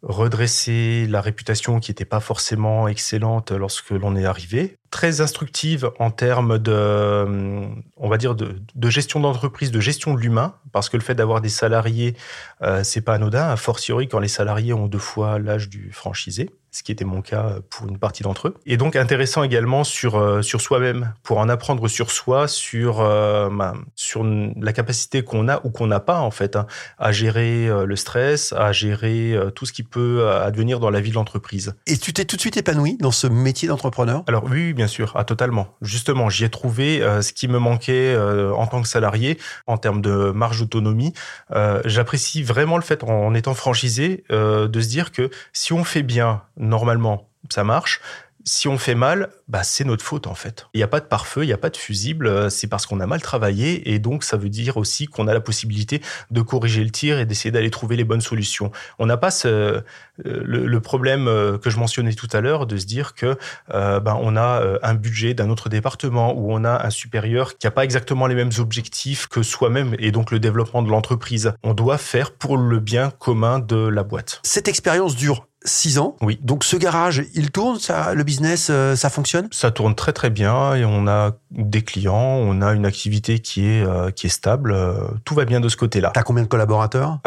redresser 0.03 1.07
la 1.09 1.21
réputation 1.21 1.81
qui 1.81 1.91
n'était 1.91 2.05
pas 2.05 2.21
forcément 2.21 2.89
excellente 2.89 3.51
lorsque 3.51 3.91
l'on 3.91 4.17
est 4.17 4.25
arrivé. 4.25 4.78
Très 4.91 5.21
instructive 5.21 5.91
en 5.99 6.11
termes 6.11 6.59
de, 6.59 6.73
euh, 6.73 7.67
on 7.97 8.09
va 8.09 8.17
dire, 8.17 8.35
de, 8.35 8.91
gestion 8.91 9.21
d'entreprise, 9.21 9.71
de 9.71 9.81
gestion 9.81 10.15
de 10.15 10.21
l'humain, 10.21 10.55
parce 10.73 10.89
que 10.89 10.97
le 10.97 11.03
fait 11.03 11.15
d'avoir 11.15 11.41
des 11.41 11.51
salariés, 11.51 12.17
euh, 12.63 12.83
c'est 12.85 13.03
pas 13.03 13.15
anodin, 13.15 13.51
a 13.51 13.57
fortiori 13.57 14.09
quand 14.09 14.19
les 14.19 14.29
salariés 14.29 14.73
ont 14.73 14.87
deux 14.87 14.99
fois 14.99 15.39
l'âge 15.39 15.69
du 15.69 15.93
franchisé 15.93 16.51
ce 16.71 16.83
qui 16.83 16.93
était 16.93 17.05
mon 17.05 17.23
cas 17.23 17.57
pour 17.71 17.89
une 17.89 17.99
partie 17.99 18.23
d'entre 18.23 18.49
eux. 18.49 18.55
Et 18.67 18.77
donc 18.77 18.97
intéressant 18.97 19.43
également 19.43 19.85
sur, 19.85 20.17
euh, 20.17 20.43
sur 20.43 20.61
soi-même, 20.61 21.15
pour 21.23 21.39
en 21.39 21.49
apprendre 21.49 21.89
sur 21.89 22.11
soi, 22.11 22.49
sur, 22.49 23.01
euh, 23.01 23.49
sur 23.95 24.25
la 24.25 24.73
capacité 24.73 25.23
qu'on 25.23 25.49
a 25.49 25.61
ou 25.65 25.71
qu'on 25.71 25.87
n'a 25.87 26.01
pas 26.01 26.21
en 26.21 26.31
fait, 26.31 26.57
hein, 26.57 26.67
à 26.99 27.13
gérer 27.13 27.69
euh, 27.69 27.87
le 27.87 27.97
stress, 27.97 28.53
à 28.53 28.73
gérer 28.73 29.37
tout 29.55 29.67
ce 29.67 29.73
qui 29.73 29.83
peut 29.83 30.29
advenir 30.29 30.81
dans 30.81 30.91
la 30.91 31.01
vie 31.01 31.11
de 31.11 31.15
l'entreprise. 31.15 31.75
Et 31.87 31.97
tu 31.97 32.13
t'es 32.13 32.25
tout 32.25 32.37
de 32.37 32.41
suite 32.41 32.57
épanoui 32.57 32.97
dans 32.99 33.11
ce 33.11 33.27
métier 33.27 33.69
d'entrepreneur? 33.69 34.25
Alors 34.27 34.45
oui, 34.45 34.73
bien 34.73 34.87
sûr, 34.87 35.13
ah, 35.15 35.25
totalement. 35.25 35.75
Justement, 35.83 36.29
j'y 36.29 36.45
ai 36.45 36.51
trouvé 36.51 37.01
ce 37.23 37.33
qui 37.33 37.49
me 37.49 37.59
manquait 37.59 38.17
en 38.17 38.67
tant 38.67 38.83
que 38.83 38.89
salarié 38.89 39.39
en 39.67 39.79
termes 39.79 40.01
de 40.01 40.31
marge 40.31 40.61
d'autonomie. 40.61 41.13
J'apprécie 41.85 42.43
vraiment 42.43 42.77
le 42.77 42.83
fait, 42.83 43.05
en 43.05 43.35
étant 43.35 43.55
franchisé, 43.55 44.25
de 44.31 44.81
se 44.81 44.89
dire 44.89 45.13
que 45.13 45.31
si 45.53 45.73
on 45.73 45.85
fait 45.85 46.03
bien 46.03 46.43
normalement, 46.69 47.29
ça 47.51 47.65
marche. 47.65 48.01
Si 48.45 48.67
on 48.67 48.79
fait 48.79 48.95
mal, 48.95 49.29
bah, 49.49 49.63
c'est 49.63 49.85
notre 49.85 50.03
faute 50.03 50.27
en 50.27 50.35
fait. 50.35 50.69
Il 50.73 50.79
n'y 50.79 50.83
a 50.83 50.89
pas 50.89 51.01
de 51.01 51.05
pare-feu, 51.05 51.43
il 51.43 51.49
n'y 51.49 51.53
a 51.53 51.59
pas 51.59 51.69
de 51.69 51.77
fusible, 51.77 52.27
euh, 52.29 52.49
c'est 52.49 52.67
parce 52.67 52.87
qu'on 52.87 52.99
a 53.01 53.07
mal 53.07 53.21
travaillé 53.21 53.93
et 53.93 53.99
donc 53.99 54.25
ça 54.25 54.39
veut 54.39 54.49
dire 54.49 54.79
aussi 54.79 55.07
qu'on 55.07 55.29
a 55.29 55.35
la 55.35 55.41
possibilité 55.41 56.01
de 56.31 56.41
corriger 56.41 56.83
le 56.83 56.91
tir 56.91 57.19
et 57.19 57.27
d'essayer 57.27 57.51
d'aller 57.51 57.71
trouver 57.71 57.97
les 57.97 58.05
bonnes 58.05 58.23
solutions. 58.23 58.71
On 58.99 59.05
n'a 59.05 59.19
pas 59.19 59.31
euh, 59.45 59.83
le, 60.25 60.81
problème 60.81 61.29
euh, 61.29 61.59
que 61.59 61.69
je 61.69 61.79
mentionnais 61.79 62.15
tout 62.15 62.29
à 62.33 62.41
l'heure 62.41 62.67
de 62.67 62.79
se 62.79 62.87
dire 62.87 63.15
que 63.15 63.37
ben, 63.69 64.17
on 64.19 64.37
a 64.37 64.63
un 64.83 64.95
budget 64.95 65.35
d'un 65.35 65.51
autre 65.51 65.69
département 65.69 66.33
ou 66.33 66.53
on 66.53 66.65
a 66.65 66.87
un 66.87 66.91
supérieur 66.91 67.59
qui 67.59 67.67
n'a 67.67 67.71
pas 67.71 67.85
exactement 67.85 68.27
les 68.27 68.35
mêmes 68.35 68.53
objectifs 68.59 69.27
que 69.27 69.43
soi-même 69.43 69.95
et 69.99 70.11
donc 70.11 70.31
le 70.31 70.39
développement 70.39 70.83
de 70.83 70.89
l'entreprise. 70.89 71.53
On 71.63 71.75
doit 71.75 71.99
faire 71.99 72.31
pour 72.31 72.57
le 72.57 72.79
bien 72.79 73.11
commun 73.11 73.59
de 73.59 73.77
la 73.77 74.05
boîte. 74.05 74.41
Cette 74.43 74.69
expérience 74.69 75.17
dure 75.17 75.49
6 75.69 75.99
ans. 75.99 76.17
Oui. 76.23 76.39
Donc 76.43 76.65
ce 76.65 76.77
garage, 76.77 77.25
il 77.35 77.51
tourne, 77.51 77.79
ça, 77.79 78.15
le 78.15 78.25
business, 78.25 78.69
euh, 78.71 78.97
ça 78.97 79.11
fonctionne? 79.11 79.49
Ça 79.53 79.71
tourne 79.71 79.95
très 79.95 80.13
très 80.13 80.31
bien 80.31 80.75
et 80.75 80.85
on 80.85 81.07
a 81.07 81.33
des 81.51 81.83
clients, 81.83 82.15
on 82.17 82.61
a 82.63 82.73
une 82.73 82.87
activité 82.87 83.39
qui 83.39 83.67
est, 83.67 83.83
euh, 83.85 84.11
qui 84.11 84.27
est 84.27 84.31
stable. 84.31 84.73
euh, 84.73 84.95
tout 85.25 85.35
va 85.35 85.45
bien 85.45 85.61
de 85.61 85.69
ce 85.69 85.77
côté-là. 85.77 86.11
T'as 86.15 86.23
combien 86.23 86.43
de 86.43 86.49
collaborateurs? 86.49 87.21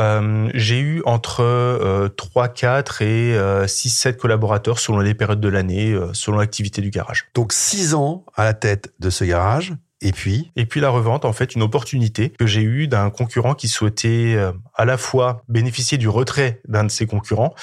J'ai 0.54 0.80
eu 0.80 1.02
entre 1.06 1.42
euh, 1.42 2.10
3, 2.10 2.50
4 2.50 3.02
et 3.02 3.38
euh, 3.38 3.68
6, 3.68 3.90
7 3.90 4.18
collaborateurs 4.18 4.80
selon 4.80 5.00
les 5.00 5.14
périodes 5.14 5.40
de 5.40 5.50
l'année, 5.50 5.98
selon 6.14 6.38
l'activité 6.38 6.82
du 6.82 6.90
garage. 6.90 7.30
Donc 7.34 7.54
6 7.54 7.94
ans 7.94 8.26
à 8.36 8.44
la 8.44 8.54
tête 8.54 8.94
de 9.00 9.10
ce 9.10 9.24
garage. 9.24 9.74
Et 10.02 10.12
puis, 10.12 10.52
Et 10.56 10.66
puis 10.66 10.80
la 10.80 10.90
revente, 10.90 11.26
en 11.26 11.34
fait, 11.34 11.54
une 11.56 11.62
opportunité 11.62 12.30
que 12.30 12.48
j'ai 12.48 12.62
eue 12.62 12.88
d'un 12.88 13.10
concurrent 13.12 13.54
qui 13.54 13.68
souhaitait 13.68 14.34
euh, 14.36 14.52
à 14.76 14.86
la 14.86 14.98
fois 14.98 15.44
bénéficier 15.48 15.98
du 16.00 16.10
retrait 16.10 16.60
d'un 16.68 16.84
de 16.86 16.90
ses 16.92 17.06
concurrents 17.06 17.54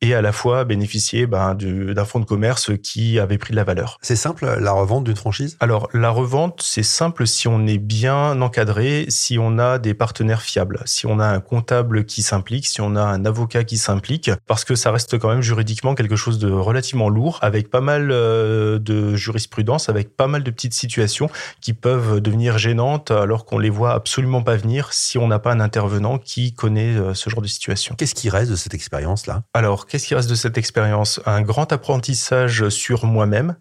et 0.00 0.14
à 0.14 0.22
la 0.22 0.30
fois 0.30 0.64
bénéficier 0.64 1.26
ben, 1.26 1.54
du- 1.54 1.94
d'un 1.94 2.04
fonds 2.04 2.20
de 2.20 2.24
commerce 2.24 2.70
qui 2.82 3.18
avait 3.18 3.38
pris 3.38 3.50
de 3.50 3.56
la 3.56 3.64
valeur. 3.64 3.98
c'est 4.00 4.14
simple, 4.16 4.46
la 4.60 4.70
revente 4.72 5.04
d'une 5.04 5.16
franchise? 5.16 5.56
Alors, 5.58 5.88
la 5.92 6.10
revente, 6.10 6.60
c'est 6.62 6.84
simple 6.84 7.26
si 7.26 7.48
on 7.48 7.66
est 7.66 7.78
bien 7.78 8.40
encadré, 8.40 9.06
si 9.08 9.38
on 9.40 9.58
a 9.58 9.78
des 9.78 9.94
partenaires 9.94 10.42
fiables, 10.42 10.82
si 10.84 11.06
on 11.06 11.18
a 11.18 11.26
un 11.26 11.40
comptable 11.40 12.04
qui 12.04 12.22
s'implique, 12.22 12.66
si 12.68 12.80
on 12.80 12.94
a 12.94 13.02
un 13.02 13.24
avocat 13.24 13.64
qui 13.64 13.76
s'implique, 13.76 14.30
parce 14.46 14.64
que 14.64 14.76
ça 14.76 14.92
reste 14.92 15.18
quand 15.18 15.30
même 15.30 15.42
juridiquement 15.42 15.96
quelque 15.96 16.16
chose 16.16 16.38
de 16.38 16.50
relativement 16.50 17.08
lourd, 17.08 17.38
avec 17.42 17.70
pas 17.70 17.80
mal 17.80 18.10
euh, 18.12 18.78
de 18.78 19.16
jurisprudence, 19.16 19.88
avec 19.88 20.16
pas 20.16 20.28
mal 20.28 20.44
de 20.44 20.50
petites 20.52 20.74
situations 20.74 21.28
qui 21.60 21.72
peuvent 21.72 21.87
devenir 21.96 22.58
gênantes 22.58 23.10
alors 23.10 23.44
qu'on 23.44 23.58
les 23.58 23.70
voit 23.70 23.92
absolument 23.92 24.42
pas 24.42 24.56
venir 24.56 24.92
si 24.92 25.18
on 25.18 25.28
n'a 25.28 25.38
pas 25.38 25.52
un 25.52 25.60
intervenant 25.60 26.18
qui 26.18 26.54
connaît 26.54 26.96
euh, 26.96 27.14
ce 27.14 27.30
genre 27.30 27.42
de 27.42 27.46
situation. 27.46 27.94
Qu'est-ce 27.96 28.14
qui 28.14 28.30
reste 28.30 28.50
de 28.50 28.56
cette 28.56 28.74
expérience-là? 28.74 29.42
Alors, 29.54 29.86
qu'est-ce 29.86 30.06
qui 30.06 30.14
reste 30.14 30.30
de 30.30 30.34
cette 30.34 30.58
expérience? 30.58 31.20
Un 31.26 31.42
grand 31.42 31.72
apprentissage 31.72 32.68
sur 32.68 33.04
moi-même 33.04 33.56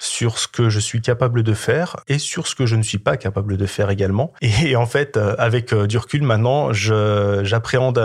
sur 0.00 0.38
ce 0.38 0.46
que 0.46 0.68
je 0.68 0.78
suis 0.78 1.00
capable 1.00 1.42
de 1.42 1.54
faire 1.54 1.96
et 2.06 2.20
sur 2.20 2.46
ce 2.46 2.54
que 2.54 2.66
je 2.66 2.76
ne 2.76 2.84
suis 2.84 2.98
pas 2.98 3.16
capable 3.16 3.56
de 3.56 3.66
faire 3.66 3.90
également. 3.90 4.32
Et 4.42 4.76
en 4.76 4.86
fait, 4.86 5.16
euh, 5.16 5.34
avec 5.38 5.72
euh, 5.72 5.88
du 5.88 5.98
recul 5.98 6.22
maintenant, 6.22 6.72
j'appréhende 6.72 8.00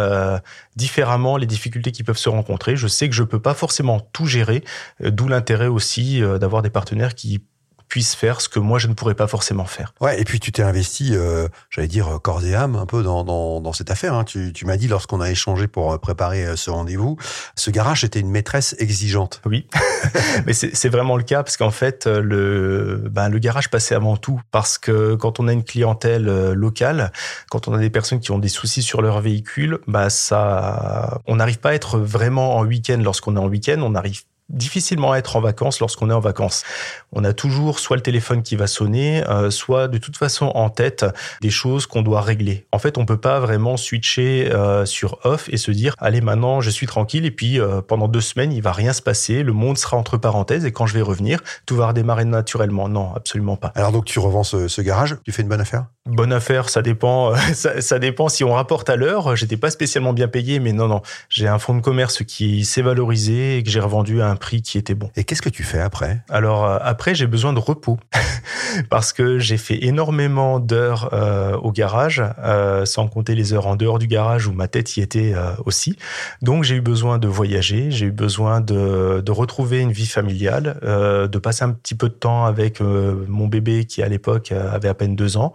différemment 0.75 1.37
les 1.37 1.45
difficultés 1.45 1.91
qui 1.91 2.01
peuvent 2.03 2.17
se 2.17 2.29
rencontrer. 2.29 2.75
Je 2.75 2.87
sais 2.87 3.07
que 3.09 3.15
je 3.15 3.21
peux 3.21 3.39
pas 3.39 3.53
forcément 3.53 3.99
tout 3.99 4.25
gérer, 4.25 4.63
d'où 5.01 5.27
l'intérêt 5.27 5.67
aussi 5.67 6.21
d'avoir 6.39 6.63
des 6.63 6.71
partenaires 6.71 7.13
qui 7.13 7.43
puissent 7.93 8.15
faire 8.15 8.41
ce 8.41 8.49
que 8.49 8.57
moi 8.57 8.79
je 8.79 8.87
ne 8.87 8.95
pourrais 8.95 9.13
pas 9.13 9.27
forcément 9.27 9.65
faire. 9.65 9.93
Ouais, 10.01 10.19
et 10.19 10.23
puis 10.23 10.39
tu 10.39 10.51
t'es 10.51 10.63
investi, 10.63 11.11
euh, 11.13 11.47
j'allais 11.69 11.87
dire, 11.87 12.19
corps 12.23 12.43
et 12.43 12.55
âme 12.55 12.75
un 12.75 12.87
peu 12.87 13.03
dans, 13.03 13.23
dans, 13.23 13.61
dans 13.61 13.71
cette 13.71 13.91
affaire. 13.91 14.15
hein. 14.15 14.23
Tu, 14.23 14.51
tu 14.51 14.65
m'as 14.65 14.77
dit 14.77 14.87
lorsqu'on 14.87 15.21
a 15.21 15.29
échangé 15.29 15.67
pour 15.67 15.93
euh, 15.93 15.99
préparer 15.99 16.43
euh, 16.43 16.55
ce 16.55 16.71
rendez-vous, 16.71 17.17
ce 17.55 17.69
garage 17.69 18.03
était 18.03 18.19
une 18.19 18.31
maîtresse 18.31 18.75
exigeante. 18.79 19.43
Oui, 19.45 19.67
mais 20.47 20.53
c'est 20.53 20.89
vraiment 20.89 21.17
le 21.17 21.23
cas 21.23 21.43
parce 21.43 21.55
qu'en 21.55 21.69
fait, 21.69 22.07
euh, 22.07 22.19
le, 22.19 23.07
ben, 23.11 23.29
le 23.29 23.37
garage 23.37 23.69
passait 23.69 23.93
avant 23.93 24.17
tout 24.17 24.41
parce 24.49 24.79
que 24.79 25.13
quand 25.13 25.39
on 25.39 25.47
a 25.47 25.53
une 25.53 25.63
clientèle 25.63 26.29
euh, 26.29 26.55
locale, 26.55 27.11
quand 27.51 27.67
on 27.67 27.75
a 27.75 27.77
des 27.77 27.91
personnes 27.91 28.21
qui 28.21 28.31
ont 28.31 28.39
des 28.39 28.47
soucis 28.47 28.81
sur 28.81 29.03
leur 29.03 29.21
véhicule, 29.21 29.77
bah 29.85 30.09
ça, 30.09 31.21
on 31.27 31.35
n'arrive 31.35 31.59
pas 31.59 31.69
à 31.69 31.73
être 31.75 31.99
vraiment 31.99 32.57
en 32.57 32.65
week-end 32.65 32.99
lorsqu'on 33.03 33.35
est 33.35 33.39
en 33.39 33.49
week-end, 33.49 33.77
on 33.83 33.93
arrive 33.93 34.21
difficilement 34.49 35.11
à 35.13 35.17
être 35.17 35.35
en 35.35 35.41
vacances 35.41 35.79
lorsqu'on 35.79 36.09
est 36.09 36.13
en 36.13 36.19
vacances. 36.19 36.63
On 37.11 37.23
a 37.23 37.33
toujours 37.33 37.79
soit 37.79 37.95
le 37.95 38.01
téléphone 38.01 38.43
qui 38.43 38.55
va 38.55 38.67
sonner, 38.67 39.23
euh, 39.29 39.49
soit 39.49 39.87
de 39.87 39.97
toute 39.97 40.17
façon 40.17 40.51
en 40.55 40.69
tête 40.69 41.05
des 41.41 41.49
choses 41.49 41.85
qu'on 41.85 42.01
doit 42.01 42.21
régler. 42.21 42.65
En 42.71 42.79
fait, 42.79 42.97
on 42.97 43.05
peut 43.05 43.17
pas 43.17 43.39
vraiment 43.39 43.77
switcher 43.77 44.51
euh, 44.51 44.85
sur 44.85 45.19
off 45.23 45.49
et 45.49 45.57
se 45.57 45.71
dire 45.71 45.95
allez 45.99 46.21
maintenant 46.21 46.61
je 46.61 46.69
suis 46.69 46.87
tranquille 46.87 47.25
et 47.25 47.31
puis 47.31 47.59
euh, 47.59 47.81
pendant 47.81 48.07
deux 48.07 48.21
semaines 48.21 48.51
il 48.51 48.61
va 48.61 48.71
rien 48.71 48.93
se 48.93 49.01
passer, 49.01 49.43
le 49.43 49.53
monde 49.53 49.77
sera 49.77 49.97
entre 49.97 50.17
parenthèses 50.17 50.65
et 50.65 50.71
quand 50.71 50.85
je 50.85 50.93
vais 50.93 51.01
revenir 51.01 51.39
tout 51.65 51.75
va 51.75 51.87
redémarrer 51.87 52.25
naturellement. 52.25 52.89
Non, 52.89 53.13
absolument 53.15 53.55
pas. 53.55 53.71
Alors 53.75 53.91
donc 53.91 54.05
tu 54.05 54.19
revends 54.19 54.43
ce, 54.43 54.67
ce 54.67 54.81
garage, 54.81 55.17
tu 55.23 55.31
fais 55.31 55.41
une 55.41 55.49
bonne 55.49 55.61
affaire? 55.61 55.85
Bonne 56.05 56.33
affaire, 56.33 56.67
ça 56.67 56.81
dépend. 56.81 57.33
Ça, 57.53 57.81
ça 57.81 57.99
dépend 57.99 58.29
si 58.29 58.43
on 58.43 58.53
rapporte 58.53 58.89
à 58.89 58.95
l'heure. 58.95 59.35
J'étais 59.35 59.57
pas 59.57 59.69
spécialement 59.69 60.11
bien 60.11 60.27
payé, 60.27 60.59
mais 60.59 60.73
non, 60.73 60.87
non. 60.87 61.01
J'ai 61.29 61.47
un 61.47 61.59
fonds 61.59 61.75
de 61.75 61.81
commerce 61.81 62.23
qui 62.23 62.65
s'est 62.65 62.81
valorisé 62.81 63.57
et 63.57 63.63
que 63.63 63.69
j'ai 63.69 63.79
revendu 63.79 64.21
à 64.21 64.29
un 64.29 64.32
prix 64.35 64.61
qui 64.61 64.77
était 64.77 64.95
bon. 64.95 65.09
Et 65.15 65.23
qu'est-ce 65.23 65.41
que 65.41 65.49
tu 65.49 65.63
fais 65.63 65.79
après? 65.79 66.23
Alors 66.29 66.65
euh, 66.65 66.77
après, 66.81 67.15
j'ai 67.15 67.27
besoin 67.27 67.53
de 67.53 67.59
repos 67.59 67.99
parce 68.89 69.13
que 69.13 69.39
j'ai 69.39 69.57
fait 69.57 69.83
énormément 69.85 70.59
d'heures 70.59 71.09
euh, 71.13 71.55
au 71.57 71.71
garage, 71.71 72.23
euh, 72.43 72.85
sans 72.85 73.07
compter 73.07 73.35
les 73.35 73.53
heures 73.53 73.67
en 73.67 73.75
dehors 73.75 73.99
du 73.99 74.07
garage 74.07 74.47
où 74.47 74.53
ma 74.53 74.67
tête 74.67 74.97
y 74.97 75.01
était 75.01 75.33
euh, 75.33 75.51
aussi. 75.65 75.97
Donc 76.41 76.63
j'ai 76.63 76.75
eu 76.75 76.81
besoin 76.81 77.17
de 77.17 77.27
voyager, 77.27 77.91
j'ai 77.91 78.07
eu 78.07 78.11
besoin 78.11 78.61
de, 78.61 79.21
de 79.21 79.31
retrouver 79.31 79.79
une 79.79 79.91
vie 79.91 80.07
familiale, 80.07 80.79
de 80.83 81.37
passer 81.37 81.63
un 81.63 81.71
petit 81.71 81.95
peu 81.95 82.09
de 82.09 82.13
temps 82.13 82.45
avec 82.45 82.79
mon 82.81 83.47
bébé 83.47 83.85
qui 83.85 84.01
à 84.01 84.07
l'époque 84.07 84.51
avait 84.51 84.87
à 84.87 84.93
peine 84.93 85.15
deux 85.15 85.37
ans. 85.37 85.53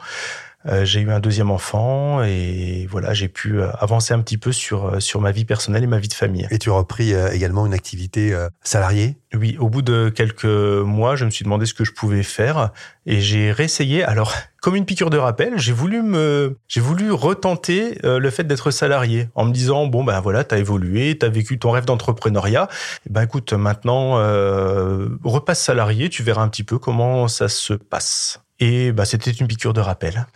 Euh, 0.67 0.85
j'ai 0.85 1.01
eu 1.01 1.11
un 1.11 1.21
deuxième 1.21 1.51
enfant 1.51 2.23
et 2.25 2.87
voilà, 2.91 3.15
j'ai 3.15 3.29
pu 3.29 3.61
euh, 3.61 3.71
avancer 3.79 4.13
un 4.13 4.21
petit 4.21 4.39
peu 4.39 4.51
sur, 4.51 4.87
euh, 4.87 5.01
sur 5.01 5.21
ma 5.21 5.31
vie 5.31 5.45
personnelle 5.45 5.85
et 5.85 5.87
ma 5.87 5.99
vie 5.99 6.09
de 6.09 6.15
famille. 6.15 6.49
Et 6.51 6.59
tu 6.59 6.71
as 6.71 6.75
repris 6.75 7.13
également 7.33 7.65
une 7.67 7.75
activité 7.75 8.35
salariée? 8.63 9.17
Oui, 9.35 9.57
au 9.61 9.69
bout 9.69 9.83
de 9.83 10.09
quelques 10.09 10.45
mois, 10.45 11.17
je 11.17 11.25
me 11.25 11.31
suis 11.31 11.45
demandé 11.45 11.67
ce 11.67 11.75
que 11.75 11.85
je 11.85 11.93
pouvais 11.93 12.23
faire 12.23 12.71
et 13.07 13.21
j'ai 13.21 13.53
réessayé. 13.53 14.03
Alors, 14.03 14.33
comme 14.61 14.75
une 14.75 14.85
piqûre 14.85 15.11
de 15.11 15.19
rappel, 15.19 15.59
j'ai 15.59 15.73
voulu 15.73 16.03
me, 16.03 16.57
j'ai 16.67 16.81
voulu 16.81 17.13
retenter 17.13 17.99
le 18.03 18.31
fait 18.31 18.45
d'être 18.45 18.71
salarié 18.71 19.29
en 19.35 19.45
me 19.45 19.53
disant 19.53 19.87
bon 19.87 20.03
ben 20.03 20.21
voilà, 20.21 20.45
t'as 20.45 20.59
évolué, 20.59 21.17
t'as 21.19 21.29
vécu 21.29 21.59
ton 21.59 21.71
rêve 21.71 21.85
d'entrepreneuriat. 21.85 22.69
Eh 23.07 23.11
Ben 23.11 23.23
écoute, 23.23 23.53
maintenant 23.53 24.19
euh, 24.19 25.09
repasse 25.25 25.63
salarié, 25.63 26.09
tu 26.09 26.23
verras 26.23 26.43
un 26.43 26.49
petit 26.49 26.65
peu 26.65 26.79
comment 26.79 27.29
ça 27.29 27.49
se 27.49 27.75
passe. 27.75 28.41
Et 28.61 28.93
bah, 28.93 29.05
c'était 29.05 29.31
une 29.31 29.47
piqûre 29.47 29.73
de 29.73 29.81
rappel. 29.81 30.27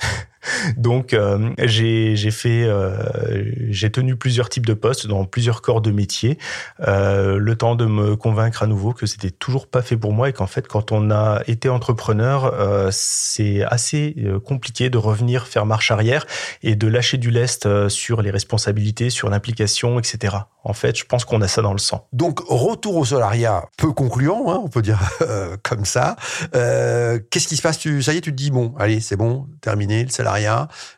Donc 0.76 1.14
euh, 1.14 1.52
j'ai 1.58 2.16
fait 2.30 2.64
euh, 2.64 3.44
j'ai 3.70 3.90
tenu 3.90 4.16
plusieurs 4.16 4.49
types 4.49 4.66
de 4.66 4.75
postes 4.75 5.06
dans 5.06 5.25
plusieurs 5.25 5.62
corps 5.62 5.80
de 5.80 5.90
métier, 5.90 6.38
euh, 6.87 7.38
le 7.38 7.56
temps 7.56 7.75
de 7.75 7.87
me 7.87 8.16
convaincre 8.16 8.62
à 8.62 8.66
nouveau 8.66 8.92
que 8.92 9.06
c'était 9.06 9.30
toujours 9.30 9.66
pas 9.66 9.82
fait 9.82 9.96
pour 9.96 10.12
moi 10.12 10.28
et 10.28 10.32
qu'en 10.32 10.46
fait 10.46 10.66
quand 10.66 10.92
on 10.92 11.11
a 11.11 11.42
été 11.46 11.68
entrepreneur, 11.68 12.52
c'est 12.90 13.62
assez 13.62 14.16
compliqué 14.44 14.90
de 14.90 14.99
revenir 14.99 15.46
faire 15.46 15.66
marche 15.66 15.90
arrière 15.90 16.26
et 16.62 16.75
de 16.75 16.87
lâcher 16.87 17.18
du 17.18 17.30
lest 17.30 17.88
sur 17.88 18.22
les 18.22 18.30
responsabilités, 18.30 19.11
sur 19.11 19.30
l'implication, 19.30 19.99
etc. 19.99 20.37
En 20.64 20.75
fait, 20.75 20.96
je 20.96 21.04
pense 21.04 21.25
qu'on 21.25 21.40
a 21.42 21.49
ça 21.49 21.61
dans 21.62 21.72
le 21.72 21.78
sang. 21.78 22.06
Donc 22.12 22.40
retour 22.46 22.96
au 22.96 23.04
salariat, 23.04 23.64
peu 23.76 23.92
concluant, 23.92 24.52
hein, 24.52 24.61
on 24.62 24.68
peut 24.68 24.82
dire 24.82 25.00
comme 25.62 25.84
ça. 25.84 26.16
Qu'est-ce 26.52 27.49
qui 27.49 27.56
se 27.56 27.62
passe? 27.62 27.78
Tu, 27.78 28.02
Ça 28.02 28.12
y 28.12 28.18
est, 28.18 28.20
tu 28.20 28.30
te 28.30 28.37
dis 28.37 28.50
bon, 28.50 28.75
allez, 28.78 29.00
c'est 29.00 29.16
bon, 29.16 29.46
terminé 29.61 30.04
le 30.04 30.11
salariat. 30.11 30.32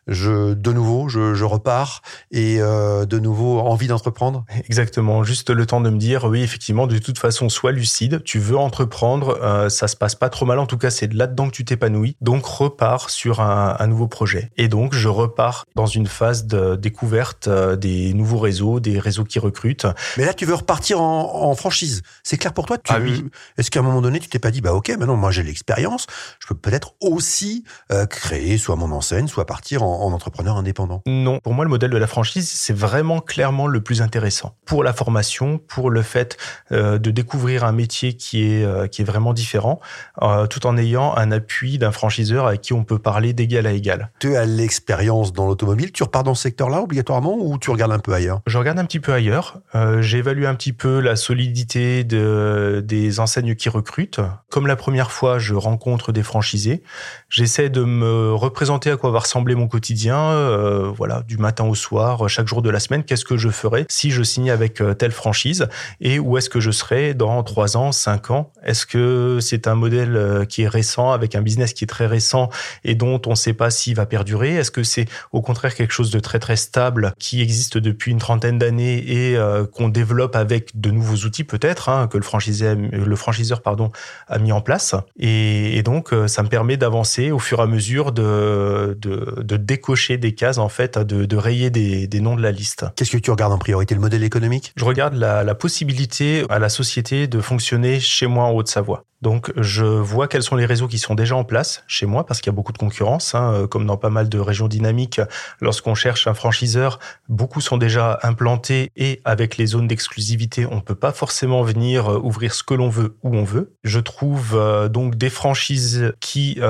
Je 0.06 0.54
de 0.54 0.72
nouveau, 0.72 1.08
je, 1.08 1.34
je 1.34 1.44
repars 1.44 2.02
et 2.30 2.60
euh, 2.60 3.04
de 3.06 3.18
nouveau 3.18 3.60
envie 3.60 3.86
d'entreprendre. 3.86 4.44
Exactement, 4.68 5.24
juste 5.24 5.50
le 5.50 5.66
temps 5.66 5.80
de 5.80 5.90
me 5.90 5.98
dire, 5.98 6.24
oui, 6.24 6.42
effectivement, 6.42 6.86
de 6.86 6.98
toute 6.98 7.18
façon, 7.18 7.48
sois 7.48 7.72
lucide, 7.72 8.22
tu 8.24 8.38
veux 8.38 8.56
entreprendre, 8.56 9.38
euh, 9.42 9.68
ça 9.68 9.88
se 9.88 9.96
passe 9.96 10.14
pas 10.14 10.28
trop 10.28 10.46
mal, 10.46 10.58
en 10.58 10.66
tout 10.66 10.78
cas, 10.78 10.90
c'est 10.90 11.12
là-dedans 11.12 11.46
que 11.48 11.52
tu 11.52 11.64
t'épanouis, 11.64 12.16
donc 12.20 12.44
repars 12.44 13.10
sur 13.10 13.40
un, 13.40 13.76
un 13.78 13.86
nouveau 13.86 14.08
projet. 14.08 14.50
Et 14.56 14.68
donc, 14.68 14.94
je 14.94 15.08
repars 15.08 15.64
dans 15.74 15.86
une 15.86 16.06
phase 16.06 16.46
de 16.46 16.76
découverte 16.76 17.48
euh, 17.48 17.76
des 17.76 18.14
nouveaux 18.14 18.38
réseaux, 18.38 18.80
des 18.80 18.98
réseaux 18.98 19.24
qui 19.24 19.38
recrutent. 19.38 19.86
Mais 20.16 20.24
là, 20.24 20.34
tu 20.34 20.44
veux 20.44 20.54
repartir 20.54 21.00
en, 21.00 21.44
en 21.44 21.54
franchise. 21.54 22.02
C'est 22.22 22.36
clair 22.36 22.52
pour 22.52 22.66
toi 22.66 22.78
tu, 22.78 22.92
Ah 22.92 22.98
oui. 23.00 23.24
Est-ce 23.58 23.70
qu'à 23.70 23.80
un 23.80 23.82
moment 23.82 24.00
donné, 24.00 24.20
tu 24.20 24.28
t'es 24.28 24.38
pas 24.38 24.50
dit, 24.50 24.60
bah 24.60 24.72
ok, 24.72 24.90
maintenant 24.90 25.16
moi 25.16 25.30
j'ai 25.30 25.42
l'expérience, 25.42 26.06
je 26.40 26.46
peux 26.48 26.54
peut-être 26.54 26.94
aussi 27.00 27.64
euh, 27.92 28.06
créer 28.06 28.58
soit 28.58 28.76
mon 28.76 28.90
enseigne, 28.92 29.23
soit 29.28 29.46
partir 29.46 29.82
en, 29.82 30.02
en 30.02 30.12
entrepreneur 30.12 30.56
indépendant. 30.56 31.02
Non, 31.06 31.38
pour 31.40 31.54
moi, 31.54 31.64
le 31.64 31.70
modèle 31.70 31.90
de 31.90 31.96
la 31.96 32.06
franchise, 32.06 32.50
c'est 32.50 32.76
vraiment 32.76 33.20
clairement 33.20 33.66
le 33.66 33.80
plus 33.80 34.02
intéressant. 34.02 34.56
Pour 34.66 34.84
la 34.84 34.92
formation, 34.92 35.58
pour 35.58 35.90
le 35.90 36.02
fait 36.02 36.36
euh, 36.72 36.98
de 36.98 37.10
découvrir 37.10 37.64
un 37.64 37.72
métier 37.72 38.14
qui 38.14 38.44
est, 38.44 38.64
euh, 38.64 38.86
qui 38.86 39.02
est 39.02 39.04
vraiment 39.04 39.32
différent, 39.32 39.80
euh, 40.22 40.46
tout 40.46 40.66
en 40.66 40.76
ayant 40.76 41.14
un 41.16 41.32
appui 41.32 41.78
d'un 41.78 41.92
franchiseur 41.92 42.46
avec 42.46 42.60
qui 42.60 42.72
on 42.72 42.84
peut 42.84 42.98
parler 42.98 43.32
d'égal 43.32 43.66
à 43.66 43.72
égal. 43.72 44.10
Tu 44.20 44.36
as 44.36 44.46
l'expérience 44.46 45.32
dans 45.32 45.46
l'automobile, 45.46 45.92
tu 45.92 46.02
repars 46.02 46.24
dans 46.24 46.34
ce 46.34 46.42
secteur-là 46.42 46.82
obligatoirement 46.82 47.36
ou 47.38 47.58
tu 47.58 47.70
regardes 47.70 47.92
un 47.92 47.98
peu 47.98 48.12
ailleurs? 48.12 48.40
Je 48.46 48.58
regarde 48.58 48.78
un 48.78 48.84
petit 48.84 49.00
peu 49.00 49.12
ailleurs. 49.12 49.60
J'évalue 50.00 50.44
un 50.44 50.54
petit 50.54 50.72
peu 50.72 51.00
la 51.00 51.16
solidité 51.16 52.04
de, 52.04 52.82
des 52.84 53.20
enseignes 53.20 53.54
qui 53.54 53.68
recrutent. 53.68 54.20
Comme 54.50 54.66
la 54.66 54.76
première 54.76 55.10
fois, 55.10 55.38
je 55.38 55.54
rencontre 55.54 56.12
des 56.12 56.22
franchisés. 56.22 56.82
J'essaie 57.28 57.70
de 57.70 57.84
me 57.84 58.32
représenter 58.34 58.90
à 58.90 58.96
quoi 58.96 59.10
ressembler 59.18 59.54
mon 59.54 59.68
quotidien, 59.68 60.18
euh, 60.18 60.90
voilà, 60.94 61.22
du 61.26 61.38
matin 61.38 61.64
au 61.64 61.74
soir, 61.74 62.28
chaque 62.28 62.48
jour 62.48 62.62
de 62.62 62.70
la 62.70 62.80
semaine, 62.80 63.04
qu'est-ce 63.04 63.24
que 63.24 63.36
je 63.36 63.48
ferais 63.48 63.86
si 63.88 64.10
je 64.10 64.22
signe 64.22 64.50
avec 64.50 64.80
euh, 64.80 64.94
telle 64.94 65.12
franchise 65.12 65.68
et 66.00 66.18
où 66.18 66.36
est-ce 66.38 66.50
que 66.50 66.60
je 66.60 66.70
serais 66.70 67.14
dans 67.14 67.42
trois 67.42 67.76
ans, 67.76 67.92
cinq 67.92 68.30
ans? 68.30 68.52
Est-ce 68.64 68.86
que 68.86 69.38
c'est 69.40 69.66
un 69.66 69.74
modèle 69.74 70.16
euh, 70.16 70.44
qui 70.44 70.62
est 70.62 70.68
récent, 70.68 71.12
avec 71.12 71.34
un 71.34 71.42
business 71.42 71.72
qui 71.72 71.84
est 71.84 71.88
très 71.88 72.06
récent 72.06 72.50
et 72.84 72.94
dont 72.94 73.20
on 73.26 73.30
ne 73.30 73.34
sait 73.34 73.52
pas 73.52 73.70
s'il 73.70 73.96
va 73.96 74.06
perdurer? 74.06 74.54
Est-ce 74.54 74.70
que 74.70 74.82
c'est 74.82 75.06
au 75.32 75.42
contraire 75.42 75.74
quelque 75.74 75.92
chose 75.92 76.10
de 76.10 76.20
très 76.20 76.38
très 76.38 76.56
stable 76.56 77.12
qui 77.18 77.40
existe 77.40 77.78
depuis 77.78 78.12
une 78.12 78.18
trentaine 78.18 78.58
d'années 78.58 78.98
et 78.98 79.38
qu'on 79.72 79.88
développe 79.88 80.36
avec 80.36 80.80
de 80.80 80.90
nouveaux 80.90 81.26
outils 81.26 81.44
peut-être 81.44 81.88
hein, 81.88 82.08
que 82.08 82.18
le 82.18 83.16
franchiseur, 83.16 83.62
pardon 83.62 83.90
a 84.28 84.38
mis 84.38 84.52
en 84.52 84.60
place? 84.60 84.94
Et, 85.18 85.82
donc 85.84 86.14
ça 86.26 86.42
me 86.42 86.48
permet 86.48 86.76
d'avancer 86.76 87.30
au 87.30 87.38
fur 87.38 87.58
et 87.58 87.62
à 87.62 87.66
mesure 87.66 88.12
de, 88.12 88.96
de 89.06 89.56
décocher 89.56 90.18
des 90.18 90.34
cases, 90.34 90.58
en 90.58 90.68
fait, 90.68 90.98
de, 90.98 91.24
de 91.24 91.36
rayer 91.36 91.70
des, 91.70 92.06
des, 92.06 92.20
noms 92.20 92.36
de 92.36 92.42
la 92.42 92.52
liste. 92.52 92.86
Qu'est-ce 92.96 93.10
que 93.10 93.18
tu 93.18 93.30
regardes 93.30 93.52
en 93.52 93.58
priorité 93.58 93.94
Le 93.94 94.00
modèle 94.00 94.24
économique? 94.24 94.72
Je 94.76 94.84
regarde 94.84 95.14
la, 95.14 95.44
la 95.44 95.54
possibilité 95.54 96.44
à 96.48 96.58
la 96.58 96.68
société 96.68 97.26
de 97.26 97.40
fonctionner 97.40 98.00
chez 98.00 98.26
moi 98.26 98.44
en 98.44 98.52
Haute-Savoie. 98.52 99.04
Donc, 99.24 99.52
je 99.56 99.86
vois 99.86 100.28
quels 100.28 100.42
sont 100.42 100.54
les 100.54 100.66
réseaux 100.66 100.86
qui 100.86 100.98
sont 100.98 101.14
déjà 101.14 101.34
en 101.34 101.44
place 101.44 101.82
chez 101.86 102.04
moi, 102.04 102.26
parce 102.26 102.42
qu'il 102.42 102.50
y 102.50 102.54
a 102.54 102.56
beaucoup 102.56 102.74
de 102.74 102.78
concurrence, 102.78 103.34
hein, 103.34 103.54
euh, 103.54 103.66
comme 103.66 103.86
dans 103.86 103.96
pas 103.96 104.10
mal 104.10 104.28
de 104.28 104.38
régions 104.38 104.68
dynamiques. 104.68 105.18
Lorsqu'on 105.62 105.94
cherche 105.94 106.26
un 106.26 106.34
franchiseur, 106.34 106.98
beaucoup 107.30 107.62
sont 107.62 107.78
déjà 107.78 108.18
implantés 108.22 108.90
et 108.96 109.22
avec 109.24 109.56
les 109.56 109.64
zones 109.64 109.88
d'exclusivité, 109.88 110.66
on 110.70 110.76
ne 110.76 110.80
peut 110.82 110.94
pas 110.94 111.12
forcément 111.12 111.62
venir 111.62 112.12
euh, 112.12 112.18
ouvrir 112.18 112.52
ce 112.52 112.62
que 112.62 112.74
l'on 112.74 112.90
veut 112.90 113.16
où 113.22 113.34
on 113.34 113.44
veut. 113.44 113.72
Je 113.82 113.98
trouve 113.98 114.56
euh, 114.56 114.90
donc 114.90 115.14
des 115.14 115.30
franchises 115.30 116.12
qui, 116.20 116.60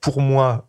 pour 0.00 0.22
moi, 0.22 0.68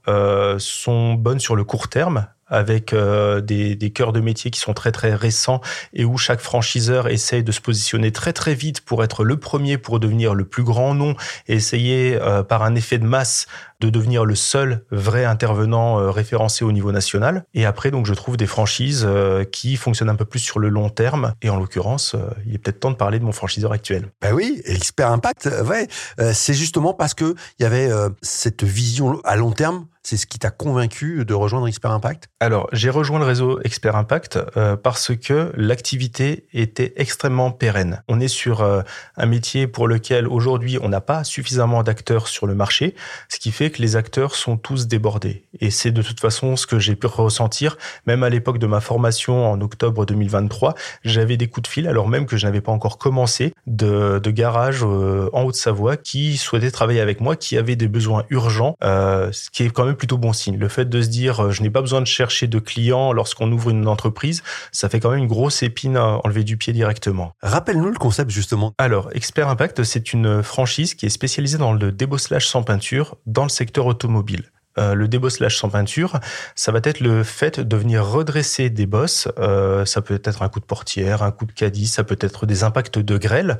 sont 0.57 0.92
bonnes 1.15 1.39
sur 1.39 1.55
le 1.55 1.63
court 1.63 1.87
terme, 1.87 2.27
avec 2.53 2.93
euh, 2.93 3.41
des, 3.41 3.91
cœurs 3.93 4.13
de 4.13 4.19
métier 4.19 4.51
qui 4.51 4.59
sont 4.59 4.73
très 4.73 4.91
très 4.91 5.13
récents 5.15 5.59
et 5.93 6.05
où 6.05 6.17
chaque 6.17 6.39
franchiseur 6.39 7.07
essaye 7.07 7.43
de 7.43 7.51
se 7.51 7.61
positionner 7.61 8.11
très 8.11 8.33
très 8.33 8.53
vite 8.53 8.81
pour 8.81 9.03
être 9.03 9.23
le 9.23 9.37
premier, 9.37 9.77
pour 9.77 9.99
devenir 9.99 10.35
le 10.35 10.45
plus 10.45 10.63
grand 10.63 10.93
nom 10.93 11.15
et 11.47 11.55
essayer 11.55 12.17
euh, 12.21 12.43
par 12.43 12.63
un 12.63 12.75
effet 12.75 12.99
de 12.99 13.05
masse 13.05 13.47
de 13.79 13.89
devenir 13.89 14.23
le 14.23 14.35
seul 14.35 14.85
vrai 14.91 15.25
intervenant 15.25 15.99
euh, 15.99 16.09
référencé 16.09 16.63
au 16.63 16.71
niveau 16.71 16.91
national. 16.91 17.43
Et 17.53 17.65
après, 17.65 17.91
donc, 17.91 18.05
je 18.05 18.13
trouve 18.13 18.37
des 18.37 18.47
franchises 18.47 19.07
qui 19.51 19.75
fonctionnent 19.75 20.09
un 20.09 20.15
peu 20.15 20.25
plus 20.25 20.39
sur 20.39 20.59
le 20.59 20.69
long 20.69 20.89
terme. 20.89 21.33
Et 21.41 21.49
en 21.49 21.57
l'occurrence, 21.57 22.15
il 22.45 22.55
est 22.55 22.57
peut-être 22.59 22.79
temps 22.79 22.91
de 22.91 22.95
parler 22.95 23.19
de 23.19 23.25
mon 23.25 23.31
franchiseur 23.31 23.71
actuel. 23.71 24.07
Ben 24.21 24.33
oui, 24.33 24.61
Expert 24.65 25.11
Impact, 25.11 25.49
ouais, 25.65 25.87
c'est 26.33 26.53
justement 26.53 26.93
parce 26.93 27.13
que 27.13 27.35
il 27.59 27.63
y 27.63 27.65
avait 27.65 27.89
cette 28.21 28.63
vision 28.63 29.19
à 29.25 29.35
long 29.35 29.51
terme 29.51 29.85
c'est 30.03 30.17
ce 30.17 30.27
qui 30.27 30.37
t'a 30.37 30.51
convaincu 30.51 31.23
de 31.25 31.33
rejoindre 31.33 31.67
Expert 31.67 31.91
Impact? 31.91 32.27
Alors, 32.41 32.67
j'ai 32.73 32.89
rejoint 32.89 33.19
le 33.19 33.25
réseau 33.25 33.61
Expert 33.63 33.95
Impact 33.95 34.37
euh, 34.57 34.75
parce 34.75 35.15
que 35.15 35.51
l'activité 35.55 36.45
était 36.53 36.93
extrêmement 36.97 37.51
pérenne. 37.51 38.03
On 38.09 38.19
est 38.19 38.27
sur 38.27 38.61
euh, 38.61 38.81
un 39.15 39.25
métier 39.25 39.65
pour 39.65 39.87
lequel 39.87 40.27
aujourd'hui 40.27 40.77
on 40.81 40.89
n'a 40.89 40.99
pas 40.99 41.23
suffisamment 41.23 41.83
d'acteurs 41.83 42.27
sur 42.27 42.47
le 42.47 42.53
marché, 42.53 42.95
ce 43.29 43.39
qui 43.39 43.51
fait 43.51 43.71
que 43.71 43.81
les 43.81 43.95
acteurs 43.95 44.35
sont 44.35 44.57
tous 44.57 44.87
débordés. 44.87 45.45
Et 45.61 45.71
c'est 45.71 45.91
de 45.91 46.01
toute 46.01 46.19
façon 46.19 46.57
ce 46.57 46.67
que 46.67 46.79
j'ai 46.79 46.95
pu 46.95 47.07
ressentir, 47.07 47.77
même 48.05 48.23
à 48.23 48.29
l'époque 48.29 48.57
de 48.57 48.67
ma 48.67 48.81
formation 48.81 49.49
en 49.49 49.61
octobre 49.61 50.05
2023, 50.05 50.75
j'avais 51.05 51.37
des 51.37 51.47
coups 51.47 51.69
de 51.69 51.71
fil, 51.71 51.87
alors 51.87 52.09
même 52.09 52.25
que 52.25 52.35
je 52.35 52.45
n'avais 52.45 52.61
pas 52.61 52.73
encore 52.73 52.97
commencé, 52.97 53.53
de, 53.67 54.19
de 54.19 54.31
garage 54.31 54.83
euh, 54.83 55.29
en 55.31 55.43
Haute-Savoie 55.43 55.95
qui 55.95 56.35
souhaitaient 56.35 56.71
travailler 56.71 56.99
avec 56.99 57.21
moi, 57.21 57.37
qui 57.37 57.57
avaient 57.57 57.77
des 57.77 57.87
besoins 57.87 58.25
urgents, 58.29 58.75
ce 58.81 59.49
qui 59.49 59.63
est 59.63 59.69
quand 59.69 59.85
même 59.85 59.92
plutôt 59.95 60.17
bon 60.17 60.33
signe. 60.33 60.57
Le 60.57 60.67
fait 60.67 60.85
de 60.85 61.01
se 61.01 61.07
dire, 61.07 61.45
euh, 61.45 61.51
je 61.51 61.61
n'ai 61.61 61.69
pas 61.69 61.81
besoin 61.81 62.01
de 62.01 62.07
chercher 62.07 62.47
de 62.47 62.59
clients 62.59 63.13
lorsqu'on 63.13 63.51
ouvre 63.51 63.69
une 63.69 63.87
entreprise, 63.87 64.43
ça 64.71 64.89
fait 64.89 64.99
quand 64.99 65.11
même 65.11 65.19
une 65.19 65.27
grosse 65.27 65.63
épine 65.63 65.97
à 65.97 66.19
enlever 66.23 66.43
du 66.43 66.57
pied 66.57 66.73
directement. 66.73 67.33
Rappelle-nous 67.41 67.91
le 67.91 67.97
concept 67.97 68.31
justement. 68.31 68.73
Alors, 68.77 69.09
Expert 69.13 69.47
Impact, 69.49 69.83
c'est 69.83 70.13
une 70.13 70.43
franchise 70.43 70.93
qui 70.93 71.05
est 71.05 71.09
spécialisée 71.09 71.57
dans 71.57 71.73
le 71.73 71.91
débosselage 71.91 72.47
sans 72.47 72.63
peinture 72.63 73.15
dans 73.25 73.43
le 73.43 73.49
secteur 73.49 73.85
automobile. 73.85 74.51
Euh, 74.79 74.95
le 74.95 75.07
débosselage 75.07 75.57
sans 75.57 75.69
peinture, 75.69 76.19
ça 76.55 76.71
va 76.71 76.79
être 76.83 76.99
le 76.99 77.23
fait 77.23 77.59
de 77.59 77.75
venir 77.77 78.05
redresser 78.05 78.69
des 78.69 78.85
bosses. 78.85 79.27
Euh, 79.37 79.85
ça 79.85 80.01
peut 80.01 80.19
être 80.23 80.41
un 80.41 80.49
coup 80.49 80.59
de 80.59 80.65
portière, 80.65 81.21
un 81.21 81.31
coup 81.31 81.45
de 81.45 81.51
caddie, 81.51 81.87
ça 81.87 82.03
peut 82.03 82.17
être 82.19 82.45
des 82.45 82.63
impacts 82.63 82.97
de 82.97 83.17
grêle. 83.17 83.59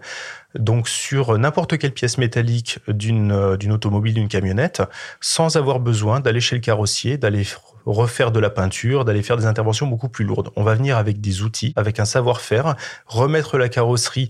Donc 0.56 0.88
sur 0.88 1.38
n'importe 1.38 1.78
quelle 1.78 1.94
pièce 1.94 2.18
métallique 2.18 2.80
d'une 2.88 3.32
euh, 3.32 3.58
d'une 3.58 3.72
automobile, 3.72 4.16
d'une 4.16 4.28
camionnette, 4.28 4.82
sans 5.22 5.56
avoir 5.56 5.80
besoin 5.80 6.20
d'aller 6.20 6.42
chez 6.42 6.56
le 6.56 6.62
carrossier, 6.62 7.18
d'aller 7.18 7.46
refaire 7.86 8.32
de 8.32 8.40
la 8.40 8.50
peinture, 8.50 9.06
d'aller 9.06 9.24
faire 9.24 9.38
des 9.38 9.46
interventions 9.46 9.88
beaucoup 9.88 10.10
plus 10.10 10.26
lourdes. 10.26 10.50
On 10.56 10.64
va 10.64 10.74
venir 10.74 10.98
avec 10.98 11.22
des 11.22 11.42
outils, 11.42 11.74
avec 11.76 12.00
un 12.00 12.06
savoir-faire, 12.06 12.76
remettre 13.06 13.58
la 13.58 13.70
carrosserie 13.70 14.30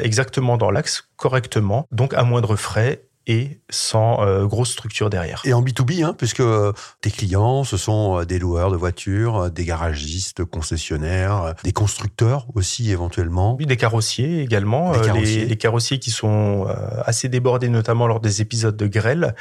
exactement 0.00 0.56
dans 0.56 0.72
l'axe, 0.72 1.08
correctement, 1.16 1.86
donc 1.92 2.14
à 2.14 2.24
moindre 2.24 2.56
frais 2.56 3.04
et 3.30 3.60
sans 3.70 4.26
euh, 4.26 4.44
grosse 4.46 4.72
structure 4.72 5.08
derrière. 5.08 5.40
Et 5.44 5.52
en 5.52 5.62
B2B, 5.62 6.04
hein, 6.04 6.16
puisque 6.18 6.40
euh, 6.40 6.72
tes 7.00 7.12
clients, 7.12 7.62
ce 7.62 7.76
sont 7.76 8.18
euh, 8.18 8.24
des 8.24 8.40
loueurs 8.40 8.72
de 8.72 8.76
voitures, 8.76 9.52
des 9.52 9.64
garagistes, 9.64 10.44
concessionnaires, 10.44 11.54
des 11.62 11.70
constructeurs 11.70 12.48
aussi 12.56 12.90
éventuellement. 12.90 13.54
Oui, 13.56 13.66
des 13.66 13.76
carrossiers 13.76 14.40
également. 14.40 14.90
Des 14.92 15.00
carrossiers. 15.00 15.44
Les, 15.44 15.56
carrossiers 15.56 16.00
qui 16.00 16.10
sont 16.10 16.66
assez 17.04 17.28
débordés, 17.28 17.68
notamment 17.68 18.08
lors 18.08 18.18
des 18.18 18.40
épisodes 18.40 18.76
de 18.76 18.86
grêle, 18.88 19.36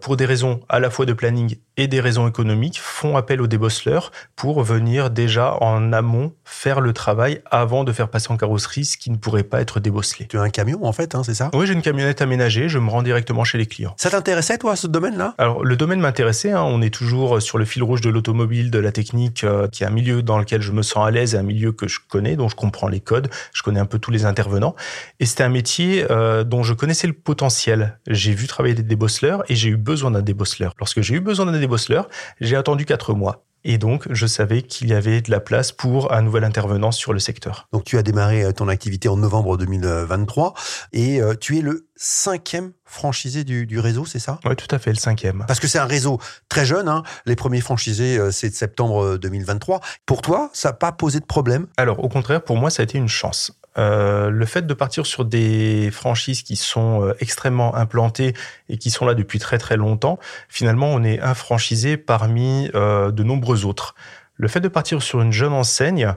pour 0.00 0.16
des 0.16 0.26
raisons 0.26 0.60
à 0.68 0.80
la 0.80 0.90
fois 0.90 1.06
de 1.06 1.12
planning 1.12 1.56
et 1.76 1.88
des 1.88 2.00
raisons 2.00 2.28
économiques, 2.28 2.78
font 2.78 3.16
appel 3.16 3.40
aux 3.40 3.46
débosseleurs 3.46 4.12
pour 4.36 4.62
venir 4.62 5.10
déjà 5.10 5.56
en 5.62 5.92
amont 5.92 6.34
faire 6.44 6.80
le 6.80 6.92
travail 6.92 7.40
avant 7.50 7.84
de 7.84 7.92
faire 7.92 8.08
passer 8.08 8.30
en 8.30 8.36
carrosserie 8.36 8.84
ce 8.84 8.98
qui 8.98 9.10
ne 9.10 9.16
pourrait 9.16 9.44
pas 9.44 9.60
être 9.60 9.80
débosselé. 9.80 10.26
Tu 10.26 10.38
as 10.38 10.42
un 10.42 10.50
camion 10.50 10.84
en 10.84 10.92
fait, 10.92 11.14
hein, 11.14 11.22
c'est 11.24 11.34
ça? 11.34 11.50
Oui, 11.54 11.66
j'ai 11.66 11.72
une 11.72 11.82
camionnette 11.82 12.20
aménagée. 12.20 12.68
Je 12.68 12.78
me 12.78 12.90
rends 12.90 13.02
directement 13.02 13.44
chez 13.44 13.56
les 13.56 13.66
clients. 13.66 13.94
Ça 13.96 14.10
t'intéressait, 14.10 14.58
toi, 14.58 14.76
ce 14.76 14.86
domaine-là? 14.86 15.34
Alors, 15.38 15.64
le 15.64 15.76
domaine 15.76 16.00
m'intéressait. 16.00 16.52
Hein. 16.52 16.62
On 16.62 16.82
est 16.82 16.92
toujours 16.92 17.40
sur 17.40 17.56
le 17.56 17.64
fil 17.64 17.82
rouge 17.82 18.02
de 18.02 18.10
l'automobile, 18.10 18.70
de 18.70 18.78
la 18.78 18.92
technique, 18.92 19.44
euh, 19.44 19.68
qui 19.68 19.82
est 19.82 19.86
un 19.86 19.90
milieu 19.90 20.22
dans 20.22 20.38
lequel 20.38 20.60
je 20.60 20.72
me 20.72 20.82
sens 20.82 21.06
à 21.06 21.10
l'aise 21.10 21.34
et 21.34 21.38
un 21.38 21.42
milieu 21.42 21.72
que 21.72 21.88
je 21.88 22.00
connais, 22.06 22.36
dont 22.36 22.48
je 22.48 22.56
comprends 22.56 22.88
les 22.88 23.00
codes. 23.00 23.30
Je 23.52 23.62
connais 23.62 23.80
un 23.80 23.86
peu 23.86 23.98
tous 23.98 24.10
les 24.10 24.26
intervenants. 24.26 24.74
Et 25.18 25.26
c'était 25.26 25.44
un 25.44 25.48
métier 25.48 26.04
euh, 26.10 26.44
dont 26.44 26.62
je 26.62 26.74
connaissais 26.74 27.06
le 27.06 27.14
potentiel. 27.14 27.98
J'ai 28.06 28.34
vu 28.34 28.46
travailler 28.46 28.74
des 28.74 28.82
débosseleurs 28.82 29.39
et 29.48 29.54
j'ai 29.54 29.70
eu 29.70 29.76
besoin 29.76 30.10
d'un 30.10 30.22
débosseleur. 30.22 30.74
Lorsque 30.78 31.00
j'ai 31.00 31.14
eu 31.14 31.20
besoin 31.20 31.46
d'un 31.46 31.58
débosseleur, 31.58 32.08
j'ai 32.40 32.56
attendu 32.56 32.84
quatre 32.84 33.14
mois. 33.14 33.44
Et 33.64 33.76
donc, 33.76 34.06
je 34.10 34.26
savais 34.26 34.62
qu'il 34.62 34.88
y 34.88 34.94
avait 34.94 35.20
de 35.20 35.30
la 35.30 35.40
place 35.40 35.70
pour 35.70 36.12
un 36.12 36.22
nouvel 36.22 36.44
intervenant 36.44 36.92
sur 36.92 37.12
le 37.12 37.18
secteur. 37.18 37.68
Donc, 37.72 37.84
tu 37.84 37.98
as 37.98 38.02
démarré 38.02 38.42
euh, 38.42 38.52
ton 38.52 38.68
activité 38.68 39.08
en 39.08 39.16
novembre 39.16 39.58
2023 39.58 40.54
et 40.92 41.20
euh, 41.20 41.34
tu 41.38 41.58
es 41.58 41.60
le 41.60 41.86
cinquième 41.94 42.72
franchisé 42.84 43.44
du, 43.44 43.78
réseau, 43.78 44.06
c'est 44.06 44.18
ça? 44.18 44.40
Oui, 44.46 44.56
tout 44.56 44.74
à 44.74 44.78
fait, 44.78 44.90
le 44.90 44.98
cinquième. 44.98 45.44
Parce 45.46 45.60
que 45.60 45.68
c'est 45.68 45.78
un 45.78 45.84
réseau 45.84 46.18
très 46.48 46.64
jeune. 46.64 46.88
Hein. 46.88 47.02
Les 47.26 47.36
premiers 47.36 47.60
franchisés, 47.60 48.16
euh, 48.16 48.30
c'est 48.30 48.48
de 48.48 48.54
septembre 48.54 49.18
2023. 49.18 49.80
Pour 50.06 50.22
toi, 50.22 50.50
ça 50.54 50.70
n'a 50.70 50.72
pas 50.72 50.92
posé 50.92 51.20
de 51.20 51.26
problème? 51.26 51.66
Alors, 51.76 52.02
au 52.02 52.08
contraire, 52.08 52.42
pour 52.42 52.56
moi, 52.56 52.70
ça 52.70 52.82
a 52.82 52.84
été 52.84 52.96
une 52.96 53.08
chance. 53.08 53.59
Euh, 53.78 54.30
le 54.30 54.46
fait 54.46 54.66
de 54.66 54.74
partir 54.74 55.06
sur 55.06 55.24
des 55.24 55.90
franchises 55.90 56.42
qui 56.42 56.56
sont 56.56 57.04
euh, 57.04 57.14
extrêmement 57.20 57.74
implantées 57.76 58.34
et 58.68 58.78
qui 58.78 58.90
sont 58.90 59.06
là 59.06 59.14
depuis 59.14 59.38
très 59.38 59.58
très 59.58 59.76
longtemps, 59.76 60.18
finalement, 60.48 60.88
on 60.88 61.04
est 61.04 61.20
un 61.20 61.34
franchisé 61.34 61.96
parmi 61.96 62.70
euh, 62.74 63.10
de 63.10 63.22
nombreux 63.22 63.64
autres. 63.64 63.94
Le 64.36 64.48
fait 64.48 64.60
de 64.60 64.68
partir 64.68 65.02
sur 65.02 65.20
une 65.20 65.32
jeune 65.32 65.52
enseigne, 65.52 66.14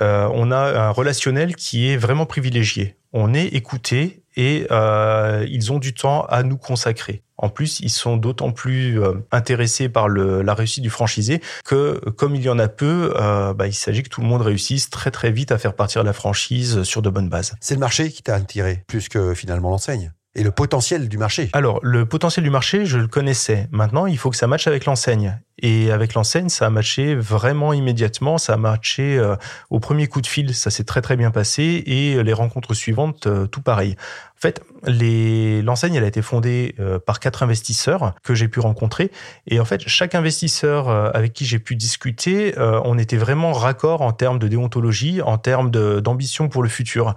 on 0.00 0.50
a 0.50 0.86
un 0.86 0.90
relationnel 0.90 1.54
qui 1.54 1.90
est 1.90 1.98
vraiment 1.98 2.24
privilégié. 2.24 2.96
On 3.12 3.34
est 3.34 3.48
écouté 3.48 4.22
et 4.34 4.66
ils 4.70 5.72
ont 5.72 5.78
du 5.78 5.92
temps 5.92 6.24
à 6.24 6.42
nous 6.42 6.56
consacrer. 6.56 7.22
En 7.38 7.48
plus, 7.48 7.80
ils 7.80 7.90
sont 7.90 8.16
d'autant 8.16 8.52
plus 8.52 9.00
euh, 9.00 9.14
intéressés 9.30 9.88
par 9.88 10.08
la 10.08 10.54
réussite 10.54 10.82
du 10.82 10.90
franchisé 10.90 11.40
que, 11.64 12.00
comme 12.16 12.34
il 12.34 12.42
y 12.42 12.48
en 12.48 12.58
a 12.58 12.68
peu, 12.68 13.12
euh, 13.16 13.52
bah, 13.52 13.66
il 13.66 13.74
s'agit 13.74 14.02
que 14.02 14.08
tout 14.08 14.20
le 14.20 14.26
monde 14.26 14.42
réussisse 14.42 14.90
très 14.90 15.10
très 15.10 15.30
vite 15.30 15.52
à 15.52 15.58
faire 15.58 15.74
partir 15.74 16.02
la 16.02 16.12
franchise 16.12 16.82
sur 16.82 17.02
de 17.02 17.10
bonnes 17.10 17.28
bases. 17.28 17.54
C'est 17.60 17.74
le 17.74 17.80
marché 17.80 18.10
qui 18.10 18.22
t'a 18.22 18.34
attiré, 18.34 18.84
plus 18.86 19.08
que 19.08 19.34
finalement 19.34 19.70
l'enseigne 19.70 20.12
et 20.36 20.42
le 20.42 20.50
potentiel 20.50 21.08
du 21.08 21.16
marché. 21.18 21.48
Alors, 21.54 21.80
le 21.82 22.04
potentiel 22.04 22.44
du 22.44 22.50
marché, 22.50 22.84
je 22.84 22.98
le 22.98 23.08
connaissais. 23.08 23.68
Maintenant, 23.72 24.06
il 24.06 24.18
faut 24.18 24.30
que 24.30 24.36
ça 24.36 24.46
matche 24.46 24.66
avec 24.66 24.84
l'enseigne. 24.84 25.40
Et 25.58 25.90
avec 25.90 26.12
l'enseigne, 26.12 26.50
ça 26.50 26.66
a 26.66 26.70
matché 26.70 27.14
vraiment 27.14 27.72
immédiatement. 27.72 28.36
Ça 28.36 28.52
a 28.52 28.56
matché 28.58 29.16
euh, 29.16 29.36
au 29.70 29.80
premier 29.80 30.06
coup 30.06 30.20
de 30.20 30.26
fil. 30.26 30.54
Ça 30.54 30.70
s'est 30.70 30.84
très 30.84 31.00
très 31.00 31.16
bien 31.16 31.30
passé. 31.30 31.82
Et 31.86 32.22
les 32.22 32.32
rencontres 32.34 32.74
suivantes, 32.74 33.26
euh, 33.26 33.46
tout 33.46 33.62
pareil. 33.62 33.96
En 34.36 34.40
fait, 34.42 34.62
l'enseigne, 34.84 35.94
elle 35.94 36.04
a 36.04 36.08
été 36.08 36.20
fondée 36.20 36.74
euh, 36.78 36.98
par 36.98 37.18
quatre 37.18 37.42
investisseurs 37.42 38.14
que 38.22 38.34
j'ai 38.34 38.48
pu 38.48 38.60
rencontrer. 38.60 39.10
Et 39.46 39.58
en 39.58 39.64
fait, 39.64 39.80
chaque 39.86 40.14
investisseur 40.14 40.90
avec 40.90 41.32
qui 41.32 41.46
j'ai 41.46 41.58
pu 41.58 41.74
discuter, 41.76 42.54
on 42.58 42.98
était 42.98 43.16
vraiment 43.16 43.54
raccord 43.54 44.02
en 44.02 44.12
termes 44.12 44.38
de 44.38 44.48
déontologie, 44.48 45.22
en 45.22 45.38
termes 45.38 45.70
d'ambition 45.70 46.50
pour 46.50 46.62
le 46.62 46.68
futur. 46.68 47.14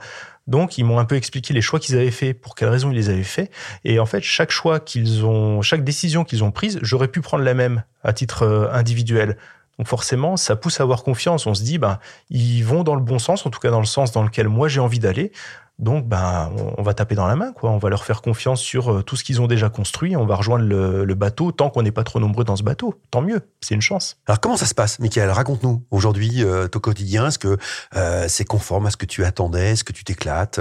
Donc, 0.50 0.80
ils 0.80 0.84
m'ont 0.84 0.98
un 0.98 1.06
peu 1.06 1.16
expliqué 1.16 1.54
les 1.54 1.62
choix 1.62 1.80
qu'ils 1.80 1.96
avaient 1.96 2.10
faits, 2.12 2.42
pour 2.42 2.56
quelles 2.56 2.70
raisons 2.70 2.90
ils 2.90 2.96
les 2.96 3.10
avaient 3.10 3.24
faits. 3.24 3.52
Et 3.86 4.00
en 4.00 4.08
fait, 4.08 4.22
chaque 4.22 4.50
choix 4.50 4.80
qu'ils 4.80 5.24
ont, 5.24 5.62
chaque 5.62 5.84
décision 5.84 6.24
qu'ils 6.24 6.44
ont 6.44 6.52
prise, 6.52 6.80
j'aurais 6.82 7.08
pu 7.08 7.22
prendre 7.22 7.44
la 7.44 7.54
même 7.54 7.84
à 8.04 8.14
titre 8.14 8.44
euh, 8.44 8.72
individuel. 8.72 9.38
Donc 9.78 9.88
forcément, 9.88 10.38
ça 10.38 10.56
pousse 10.56 10.80
à 10.80 10.84
avoir 10.84 11.04
confiance. 11.04 11.46
On 11.46 11.54
se 11.54 11.64
dit, 11.64 11.78
ben, 11.78 12.00
ils 12.32 12.64
vont 12.64 12.84
dans 12.84 12.96
le 12.96 13.02
bon 13.02 13.20
sens, 13.20 13.46
en 13.46 13.52
tout 13.52 13.60
cas 13.60 13.70
dans 13.70 13.80
le 13.80 13.86
sens 13.86 14.12
dans 14.12 14.24
lequel 14.24 14.50
moi 14.50 14.68
j'ai 14.68 14.80
envie 14.80 15.00
d'aller. 15.00 15.32
Donc, 15.80 16.06
ben, 16.08 16.52
on 16.78 16.84
va 16.84 16.94
taper 16.94 17.16
dans 17.16 17.26
la 17.26 17.38
main, 17.38 17.54
quoi. 17.54 17.72
On 17.72 17.78
va 17.78 17.90
leur 17.90 18.04
faire 18.04 18.22
confiance 18.22 18.62
sur 18.62 18.92
euh, 18.92 19.02
tout 19.02 19.16
ce 19.16 19.24
qu'ils 19.24 19.42
ont 19.42 19.48
déjà 19.48 19.70
construit. 19.70 20.18
On 20.18 20.26
va 20.26 20.36
rejoindre 20.36 20.66
le, 20.66 21.16
bateau 21.16 21.52
tant 21.52 21.70
qu'on 21.70 21.82
n'est 21.82 21.92
pas 21.92 22.04
trop 22.04 22.20
nombreux 22.20 22.44
dans 22.44 22.58
ce 22.58 22.64
bateau. 22.64 22.96
Tant 23.12 23.22
mieux, 23.22 23.42
c'est 23.62 23.76
une 23.76 23.82
chance. 23.82 24.18
Alors, 24.28 24.42
comment 24.42 24.58
ça 24.58 24.66
se 24.66 24.74
passe, 24.74 25.00
Michael? 25.00 25.30
Raconte-nous 25.30 25.84
aujourd'hui 25.90 26.44
euh, 26.44 26.68
ton 26.68 26.80
quotidien. 26.80 27.28
Est-ce 27.28 27.40
que 27.40 27.58
euh, 27.96 28.26
c'est 28.28 28.44
conforme 28.44 28.88
à 28.88 28.92
ce 28.92 28.98
que 28.98 29.06
tu 29.06 29.24
attendais? 29.24 29.72
Est-ce 29.72 29.86
que 29.86 29.94
tu 29.94 30.04
t'éclates? 30.04 30.60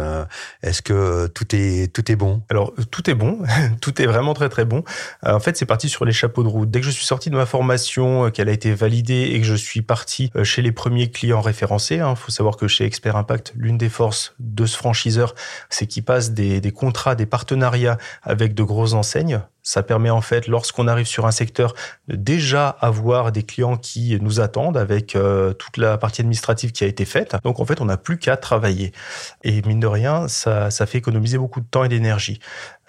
Est-ce 0.63 0.83
que 0.83 1.27
tout 1.29 1.47
est 1.55 1.93
tout 1.93 2.11
est 2.11 2.17
bon? 2.17 2.43
Alors, 2.49 2.73
tout 2.91 3.11
est 3.11 3.15
bon. 3.15 3.41
tout 3.81 4.01
est 4.01 4.07
vraiment 4.07 4.35
très 4.35 4.49
très 4.49 4.65
bon. 4.65 4.85
en 5.25 5.41
fait, 5.41 5.57
c'est 5.57 5.67
parti 5.67 5.89
sur 5.89 6.05
les 6.05 6.13
chapeaux 6.13 6.45
de 6.45 6.49
route. 6.49 6.71
Dès 6.71 6.81
que 6.81 6.87
je 6.87 6.91
suis 6.91 7.07
sorti 7.07 7.31
de 7.31 7.37
ma 7.37 7.47
formation, 7.47 8.31
qu'elle 8.31 8.49
a 8.49 8.53
été 8.53 8.73
validée 8.73 9.31
et 9.33 9.41
que 9.41 9.47
je 9.47 9.55
suis 9.55 9.83
parti 9.83 10.31
chez 10.45 10.63
les 10.63 10.73
premiers 10.73 11.11
clients 11.11 11.41
référencés. 11.41 11.97
Il 11.97 12.01
hein, 12.01 12.15
faut 12.15 12.31
savoir 12.31 12.57
que 12.57 12.69
chez 12.69 12.85
Expert 12.85 13.17
Impact, 13.17 13.53
l'une 13.57 13.79
des 13.79 13.89
forces 13.89 14.35
de 14.39 14.67
ce 14.67 14.77
franchise 14.77 15.08
c'est 15.71 15.87
qu'ils 15.87 16.05
passent 16.05 16.33
des, 16.33 16.61
des 16.61 16.71
contrats, 16.71 17.15
des 17.15 17.27
partenariats 17.27 17.99
avec 18.23 18.55
de 18.55 18.63
grosses 18.63 18.95
enseignes 18.95 19.41
ça 19.69 19.83
permet 19.83 20.09
en 20.09 20.23
fait, 20.23 20.49
lorsqu'on 20.49 20.89
arrive 20.89 21.07
sur 21.07 21.27
un 21.27 21.31
secteur, 21.31 21.75
de 22.09 22.17
déjà 22.17 22.69
avoir 22.69 23.33
des 23.33 23.43
clients 23.43 23.77
qui 23.77 24.19
nous 24.19 24.41
attendent 24.41 24.79
avec 24.79 25.15
euh, 25.15 25.53
toute 25.53 25.77
la 25.77 25.99
partie 25.99 26.23
administrative 26.23 26.73
qui 26.73 26.85
a 26.85 26.87
été 26.87 27.05
faite. 27.05 27.37
Donc 27.45 27.61
en 27.61 27.67
fait, 27.67 27.83
on 27.83 27.85
n'a 27.85 27.99
plus 27.99 28.17
qu'à 28.17 28.39
travailler. 28.39 28.93
Et 29.45 29.61
mine 29.61 29.79
de 29.79 29.87
rien, 29.87 30.27
ça, 30.27 30.71
fait 30.71 30.97
économiser 30.97 31.37
beaucoup 31.37 31.61
de 31.61 31.67
temps 31.67 31.85
et 31.85 31.91
d'énergie. 31.91 32.41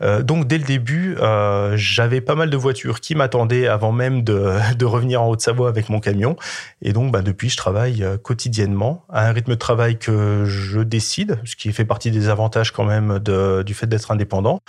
Euh, 0.01 0.21
donc 0.21 0.47
dès 0.47 0.57
le 0.57 0.63
début, 0.63 1.17
euh, 1.17 1.73
j'avais 1.75 2.21
pas 2.21 2.35
mal 2.35 2.49
de 2.49 2.55
voitures 2.55 3.01
qui 3.01 3.13
m'attendaient 3.13 3.67
avant 3.67 3.91
même 3.91 4.23
de, 4.23 4.85
revenir 4.85 5.21
en 5.21 5.27
Haute-Savoie 5.27 5.67
avec 5.67 5.89
mon 5.89 5.99
camion. 5.99 6.37
Et 6.81 6.93
donc 6.93 7.11
bah, 7.11 7.21
depuis, 7.21 7.49
je 7.49 7.57
travaille 7.57 8.05
quotidiennement 8.23 9.03
à 9.09 9.27
un 9.27 9.33
rythme 9.33 9.51
de 9.51 9.57
travail 9.57 9.99
que 9.99 10.45
je 10.45 10.79
décide, 10.79 11.39
ce 11.43 11.57
qui 11.57 11.73
fait 11.73 11.83
partie 11.83 12.09
des 12.09 12.29
avantages 12.29 12.71
quand 12.71 12.85
même 12.85 13.19
du 13.19 13.73
fait 13.73 13.87
d'être 13.87 14.11
indépendant, 14.11 14.61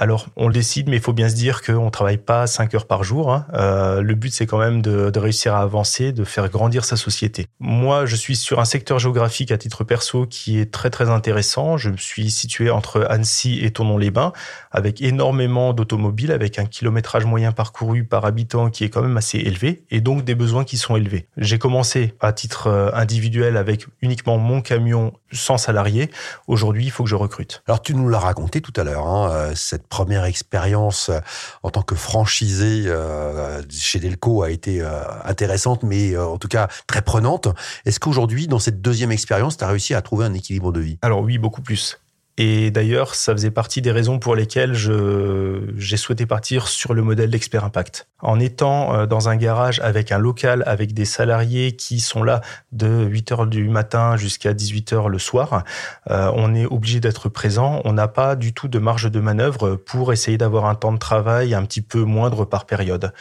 alors, 0.00 0.28
on 0.36 0.46
le 0.46 0.54
décide, 0.54 0.88
mais 0.88 0.96
il 0.96 1.02
faut 1.02 1.12
bien 1.12 1.28
se 1.28 1.34
dire 1.34 1.60
qu'on 1.60 1.86
ne 1.86 1.90
travaille 1.90 2.18
pas 2.18 2.46
5 2.46 2.72
heures 2.74 2.86
par 2.86 3.02
jour. 3.02 3.32
Hein. 3.32 3.46
Euh, 3.54 4.00
le 4.00 4.14
but, 4.14 4.32
c'est 4.32 4.46
quand 4.46 4.58
même 4.58 4.80
de, 4.80 5.18
réussir 5.18 5.56
à 5.56 5.58
avancer, 5.58 6.12
de 6.12 6.22
faire 6.22 6.48
grandir 6.48 6.84
sa 6.84 6.96
société. 6.96 7.48
Moi, 7.58 8.06
je 8.06 8.14
suis 8.14 8.36
sur 8.36 8.60
un 8.60 8.64
secteur 8.64 9.00
géographique 9.00 9.50
à 9.50 9.58
titre 9.58 9.82
perso 9.82 10.26
qui 10.26 10.60
est 10.60 10.70
très 10.70 10.90
très 10.90 11.10
intéressant. 11.10 11.76
Je 11.76 11.90
me 11.90 11.96
suis 11.96 12.30
situé 12.30 12.70
entre 12.70 13.08
Annecy 13.10 13.58
et 13.64 13.72
Tournon-les-Bains, 13.72 14.32
avec 14.70 15.02
énormément 15.02 15.72
d'automobiles, 15.72 16.30
avec 16.30 16.60
un 16.60 16.64
kilométrage 16.64 17.24
moyen 17.24 17.50
parcouru 17.50 18.04
par 18.04 18.24
habitant 18.24 18.70
qui 18.70 18.84
est 18.84 18.90
quand 18.90 19.02
même 19.02 19.16
assez 19.16 19.38
élevé, 19.38 19.82
et 19.90 20.00
donc 20.00 20.24
des 20.24 20.36
besoins 20.36 20.62
qui 20.62 20.76
sont 20.76 20.94
élevés. 20.94 21.26
J'ai 21.36 21.58
commencé 21.58 22.14
à 22.20 22.32
titre 22.32 22.68
euh, 22.68 22.90
individuel 22.94 23.56
avec 23.56 23.86
uniquement 24.00 24.38
mon 24.38 24.60
camion 24.60 25.12
sans 25.32 25.58
salarié. 25.58 26.08
Aujourd'hui, 26.46 26.84
il 26.84 26.90
faut 26.92 27.02
que 27.02 27.10
je 27.10 27.16
recrute. 27.16 27.62
Alors, 27.66 27.82
tu 27.82 27.94
nous 27.94 28.08
l'as 28.08 28.20
raconté 28.20 28.60
tout 28.60 28.72
à 28.76 28.84
l'heure, 28.84 29.06
hein, 29.06 29.30
euh, 29.32 29.52
première 29.88 30.24
expérience 30.24 31.08
euh, 31.08 31.20
en 31.62 31.70
tant 31.70 31.82
que 31.82 31.94
franchisé 31.94 32.84
euh, 32.86 33.62
chez 33.70 33.98
Delco 33.98 34.42
a 34.42 34.50
été 34.50 34.80
euh, 34.80 35.02
intéressante, 35.24 35.82
mais 35.82 36.16
en 36.16 36.38
tout 36.38 36.48
cas 36.48 36.68
très 36.86 37.02
prenante. 37.02 37.48
Est-ce 37.84 38.00
qu'aujourd'hui, 38.00 38.46
dans 38.46 38.58
cette 38.58 38.80
deuxième 38.80 39.12
expérience, 39.12 39.56
tu 39.56 39.64
as 39.64 39.68
réussi 39.68 39.94
à 39.94 40.02
trouver 40.02 40.26
un 40.26 40.34
équilibre 40.34 40.72
de 40.72 40.80
vie? 40.80 40.98
Alors 41.02 41.20
oui, 41.20 41.38
beaucoup 41.38 41.62
plus. 41.62 41.98
Et 42.40 42.70
d'ailleurs, 42.70 43.16
ça 43.16 43.32
faisait 43.32 43.50
partie 43.50 43.82
des 43.82 43.90
raisons 43.90 44.20
pour 44.20 44.36
lesquelles 44.36 44.74
j'ai 44.74 45.96
souhaité 45.96 46.24
partir 46.24 46.68
sur 46.68 46.94
le 46.94 47.02
modèle 47.02 47.30
d'Expert 47.30 47.64
Impact. 47.64 48.06
En 48.20 48.38
étant 48.38 48.94
euh, 48.94 49.06
dans 49.06 49.28
un 49.28 49.36
garage 49.36 49.80
avec 49.80 50.12
un 50.12 50.18
local, 50.18 50.62
avec 50.66 50.94
des 50.94 51.04
salariés 51.04 51.72
qui 51.72 51.98
sont 51.98 52.22
là 52.22 52.40
de 52.70 53.04
8 53.04 53.32
heures 53.32 53.46
du 53.46 53.68
matin 53.68 54.16
jusqu'à 54.16 54.54
18 54.54 54.92
heures 54.92 55.08
le 55.08 55.18
soir, 55.18 55.64
euh, 56.10 56.30
on 56.34 56.54
est 56.54 56.66
obligé 56.66 57.00
d'être 57.00 57.28
présent. 57.28 57.80
On 57.84 57.92
n'a 57.92 58.06
pas 58.06 58.36
du 58.36 58.52
tout 58.52 58.68
de 58.68 58.78
marge 58.78 59.10
de 59.10 59.20
manœuvre 59.20 59.74
pour 59.74 60.12
essayer 60.12 60.38
d'avoir 60.38 60.66
un 60.66 60.76
temps 60.76 60.92
de 60.92 60.98
travail 60.98 61.54
un 61.54 61.64
petit 61.64 61.82
peu 61.82 62.04
moindre 62.04 62.44
par 62.44 62.66
période. 62.66 63.12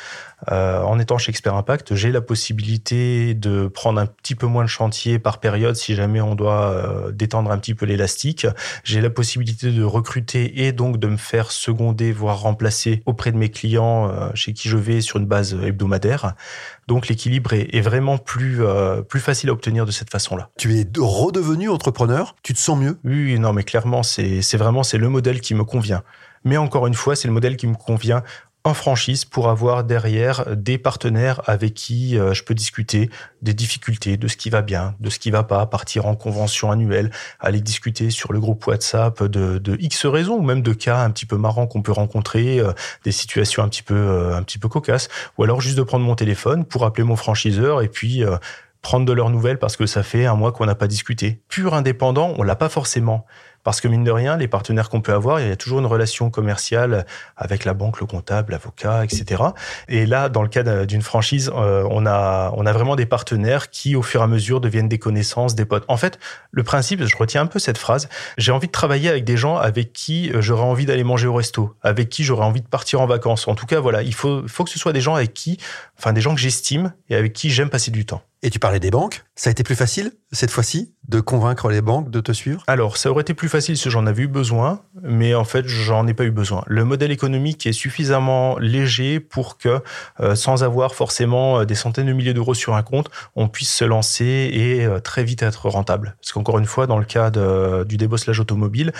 Euh, 0.52 0.82
en 0.82 1.00
étant 1.00 1.18
chez 1.18 1.32
Expert 1.32 1.56
Impact, 1.56 1.96
j'ai 1.96 2.12
la 2.12 2.22
possibilité 2.22 3.34
de 3.34 3.68
prendre 3.68 4.00
un 4.00 4.06
petit 4.06 4.36
peu 4.36 4.48
moins 4.48 4.64
de 4.64 4.70
chantier 4.70 5.20
par 5.20 5.40
période 5.40 5.76
si 5.76 5.96
jamais 5.96 6.22
on 6.22 6.36
doit 6.36 7.12
détendre 7.12 7.52
un 7.52 7.58
petit 7.58 7.74
peu 7.74 7.86
l'élastique. 7.86 8.48
J'ai 8.84 9.02
la 9.02 9.10
possibilité 9.10 9.72
de 9.72 9.84
recruter 9.84 10.66
et 10.66 10.72
donc 10.72 10.98
de 10.98 11.08
me 11.08 11.18
faire 11.18 11.52
seconder, 11.52 12.12
voire 12.12 12.42
remplacer 12.42 13.02
auprès 13.06 13.32
de 13.32 13.38
mes 13.38 13.50
clients 13.50 14.10
euh, 14.10 14.30
chez 14.34 14.54
qui 14.54 14.70
je 14.70 14.78
vais 14.78 15.02
sur 15.02 15.18
une 15.18 15.26
base 15.26 15.54
hebdomadaire. 15.54 16.34
Donc 16.88 17.08
l'équilibre 17.08 17.54
est, 17.54 17.82
vraiment 17.82 18.18
plus, 18.18 18.64
euh, 18.64 19.02
plus 19.02 19.20
facile 19.20 19.50
à 19.50 19.54
obtenir 19.54 19.86
de 19.86 19.92
cette 19.92 20.10
façon-là. 20.10 20.50
Tu 20.58 20.80
es 20.80 20.88
redevenu 20.98 21.70
entrepreneur 21.70 22.36
Tu 22.44 22.54
te 22.54 22.60
sens 22.60 22.78
mieux? 22.78 22.98
Oui, 23.04 23.38
non, 23.40 23.54
mais 23.54 23.64
clairement, 23.64 24.04
c'est 24.04 24.58
vraiment 24.58 24.84
c'est 24.84 24.98
le 24.98 25.10
modèle 25.10 25.42
qui 25.42 25.54
me 25.54 25.64
convient. 25.64 26.04
Mais 26.44 26.56
encore 26.56 26.88
une 26.88 26.94
fois, 26.94 27.16
c'est 27.16 27.28
le 27.28 27.34
modèle 27.34 27.58
qui 27.58 27.68
me 27.68 27.76
convient 27.76 28.24
en 28.68 28.74
franchise 28.74 29.26
pour 29.26 29.50
avoir 29.50 29.84
derrière 29.84 30.56
des 30.56 30.78
partenaires 30.78 31.42
avec 31.46 31.74
qui 31.74 32.18
euh, 32.18 32.34
je 32.34 32.44
peux 32.44 32.54
discuter 32.54 33.10
des 33.42 33.54
difficultés, 33.54 34.18
de 34.18 34.28
ce 34.28 34.38
qui 34.38 34.50
va 34.50 34.62
bien, 34.62 34.96
de 35.00 35.10
ce 35.10 35.20
qui 35.20 35.32
va 35.32 35.44
pas, 35.44 35.66
partir 35.66 36.06
en 36.06 36.16
convention 36.16 36.70
annuelle, 36.70 37.10
aller 37.40 37.62
discuter 37.62 38.10
sur 38.10 38.34
le 38.34 38.40
groupe 38.40 38.68
WhatsApp 38.68 39.24
de, 39.24 39.78
X 39.80 40.06
raisons 40.06 40.36
ou 40.36 40.42
même 40.42 40.62
de 40.62 40.74
cas 40.74 41.00
un 41.00 41.10
petit 41.12 41.26
peu 41.26 41.38
marrants 41.38 41.68
qu'on 41.68 41.82
peut 41.82 41.92
rencontrer, 41.92 42.60
euh, 42.60 42.74
des 43.04 43.12
situations 43.12 43.64
un 43.64 43.70
petit 43.70 43.84
peu 43.84 43.96
euh, 43.96 44.36
un 44.36 44.44
petit 44.44 44.60
peu 44.60 44.68
cocasses, 44.68 45.08
ou 45.38 45.44
alors 45.44 45.62
juste 45.62 45.78
de 45.78 45.84
prendre 45.84 46.06
mon 46.06 46.16
téléphone 46.16 46.66
pour 46.66 46.86
appeler 46.86 47.04
mon 47.04 47.16
franchiseur 47.16 47.82
et 47.82 47.88
puis 47.88 48.24
prendre 48.82 49.06
de 49.06 49.14
leurs 49.14 49.30
nouvelles 49.30 49.60
parce 49.60 49.76
que 49.76 49.86
ça 49.86 50.04
fait 50.04 50.26
un 50.26 50.36
mois 50.36 50.52
qu'on 50.52 50.66
n'a 50.66 50.76
pas 50.76 50.88
discuté. 50.88 51.42
Pur 51.48 51.74
indépendant, 51.74 52.34
on 52.38 52.44
l'a 52.44 52.56
pas 52.56 52.70
forcément. 52.70 53.26
Parce 53.64 53.82
que 53.82 53.88
mine 53.88 54.04
de 54.04 54.12
rien, 54.12 54.38
les 54.38 54.48
partenaires 54.48 54.90
qu'on 54.90 55.02
peut 55.02 55.14
avoir, 55.14 55.40
il 55.40 55.48
y 55.48 55.52
a 55.52 55.56
toujours 55.56 55.80
une 55.80 55.86
relation 55.86 56.30
commerciale 56.30 57.06
avec 57.36 57.66
la 57.66 57.74
banque, 57.74 58.00
le 58.00 58.06
comptable, 58.06 58.54
l'avocat, 58.54 59.04
etc. 59.04 59.44
Et 59.88 60.06
là, 60.06 60.30
dans 60.30 60.42
le 60.42 60.48
cas 60.48 60.86
d'une 60.86 61.02
franchise, 61.02 61.52
euh, 61.56 61.88
on 61.92 62.06
a 62.06 62.52
on 62.56 62.66
a 62.66 62.72
vraiment 62.72 62.96
des 62.96 63.06
partenaires 63.06 63.70
qui, 63.70 63.96
au 63.96 64.02
fur 64.02 64.22
et 64.22 64.24
à 64.24 64.28
mesure, 64.28 64.62
deviennent 64.62 64.88
des 64.88 65.00
connaissances, 65.00 65.56
des 65.56 65.66
potes. 65.66 65.86
En 65.88 65.98
fait, 65.98 66.20
le 66.52 66.64
principe, 66.64 67.04
je 67.04 67.18
retiens 67.18 67.42
un 67.42 67.48
peu 67.48 67.60
cette 67.60 67.78
phrase. 67.78 68.10
J'ai 68.38 68.52
envie 68.52 68.68
de 68.68 68.72
travailler 68.72 69.10
avec 69.10 69.24
des 69.24 69.38
gens 69.38 69.58
avec 69.58 69.94
qui 69.94 70.32
euh, 70.32 70.42
j'aurais 70.42 70.64
envie 70.64 70.86
d'aller 70.86 71.04
manger 71.04 71.28
au 71.28 71.34
resto, 71.34 71.76
avec 71.82 72.10
qui 72.10 72.24
j'aurais 72.24 72.46
envie 72.46 72.62
de 72.62 72.68
partir 72.68 73.02
en 73.02 73.08
vacances. 73.08 73.48
En 73.48 73.56
tout 73.56 73.66
cas, 73.66 73.80
voilà, 73.80 74.02
il 74.02 74.14
faut 74.14 74.48
faut 74.48 74.64
que 74.64 74.70
ce 74.70 74.80
soit 74.80 74.94
des 74.94 75.02
gens 75.02 75.16
avec 75.16 75.34
qui, 75.34 75.58
enfin 75.98 76.14
des 76.14 76.22
gens 76.22 76.34
que 76.34 76.42
j'estime 76.42 76.94
et 77.10 77.16
avec 77.16 77.34
qui 77.34 77.50
j'aime 77.50 77.70
passer 77.70 77.92
du 77.92 78.06
temps. 78.06 78.22
Et 78.44 78.52
tu 78.52 78.60
parlais 78.60 78.80
des 78.80 78.92
banques. 78.92 79.24
Ça 79.36 79.50
a 79.50 79.52
été 79.52 79.64
plus 79.64 79.76
facile 79.76 80.12
cette 80.32 80.52
fois-ci 80.52 80.94
de 81.08 81.20
convaincre 81.20 81.70
les 81.70 81.82
banques 81.82 82.12
de 82.12 82.20
te 82.20 82.32
suivre? 82.32 82.64
Alors, 82.68 82.98
ça 82.98 83.10
aurait 83.10 83.22
été 83.22 83.34
plus 83.34 83.50
facile 83.50 83.78
si 83.78 83.90
j'en 83.90 84.06
avais 84.06 84.24
eu 84.24 84.28
besoin, 84.28 84.82
mais 85.02 85.34
en 85.34 85.44
fait, 85.44 85.66
j'en 85.68 86.06
ai 86.06 86.14
pas 86.14 86.24
eu 86.24 86.32
besoin. 86.32 86.64
Le 86.68 86.86
modèle 86.86 87.12
économique 87.12 87.66
est 87.66 87.74
suffisamment 87.74 88.60
léger 88.60 89.20
pour 89.20 89.58
que, 89.58 89.82
euh, 90.20 90.36
sans 90.36 90.64
avoir 90.64 90.94
forcément 90.94 91.62
euh, 91.62 91.66
des 91.66 91.76
centaines 91.76 92.08
de 92.08 92.14
milliers 92.14 92.36
d'euros 92.36 92.54
sur 92.54 92.76
un 92.76 92.84
compte, 92.84 93.10
on 93.36 93.48
puisse 93.48 93.74
se 93.74 93.86
lancer 93.86 94.50
et 94.54 94.86
euh, 94.86 95.00
très 95.00 95.24
vite 95.24 95.42
être 95.42 95.70
rentable. 95.70 96.16
Parce 96.22 96.32
qu'encore 96.32 96.60
une 96.60 96.66
fois, 96.66 96.86
dans 96.86 97.00
le 97.00 97.06
cas 97.06 97.32
du 97.32 97.98
débosselage 97.98 98.40
automobile, 98.40 98.92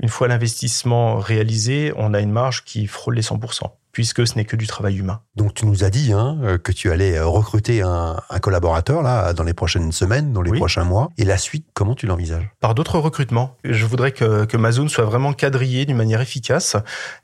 une 0.00 0.08
fois 0.08 0.28
l'investissement 0.28 1.18
réalisé, 1.18 1.92
on 1.96 2.14
a 2.14 2.20
une 2.20 2.30
marge 2.30 2.64
qui 2.64 2.86
frôle 2.86 3.16
les 3.16 3.22
100% 3.22 3.70
puisque 3.92 4.26
ce 4.26 4.34
n'est 4.36 4.44
que 4.44 4.56
du 4.56 4.66
travail 4.66 4.98
humain. 4.98 5.20
Donc 5.36 5.54
tu 5.54 5.66
nous 5.66 5.84
as 5.84 5.90
dit 5.90 6.12
hein, 6.12 6.38
euh, 6.42 6.58
que 6.58 6.72
tu 6.72 6.90
allais 6.90 7.16
euh, 7.16 7.26
recruter 7.26 7.82
un, 7.82 8.16
collaborateur 8.42 9.02
là 9.02 9.32
dans 9.32 9.44
les 9.44 9.54
prochaines 9.54 9.92
semaines, 9.92 10.32
dans 10.32 10.42
les 10.42 10.52
prochains 10.52 10.84
mois. 10.84 11.10
Et 11.16 11.24
la 11.24 11.38
suite, 11.38 11.66
comment 11.74 11.94
tu 11.94 12.06
l'envisages? 12.06 12.48
Par 12.60 12.74
d'autres 12.74 12.98
recrutements. 12.98 13.56
Je 13.64 13.84
voudrais 13.86 14.12
que, 14.12 14.44
que 14.44 14.56
ma 14.56 14.72
zone 14.72 14.88
soit 14.88 15.04
vraiment 15.04 15.32
quadrillée 15.32 15.86
d'une 15.86 15.96
manière 15.96 16.20
efficace 16.20 16.76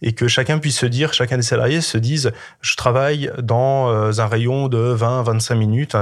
et 0.03 0.13
que 0.13 0.29
chacun 0.29 0.59
puisse 0.59 0.79
se 0.79 0.87
dire, 0.87 1.13
chacun 1.13 1.37
des 1.37 1.43
salariés 1.43 1.81
se 1.81 1.99
dise, 1.99 2.33
je 2.61 2.77
travaille 2.77 3.31
dans 3.43 3.91
euh, 3.91 4.13
un 4.19 4.27
rayon 4.27 4.69
de 4.69 4.97
20-25 4.97 5.55
minutes 5.57 5.97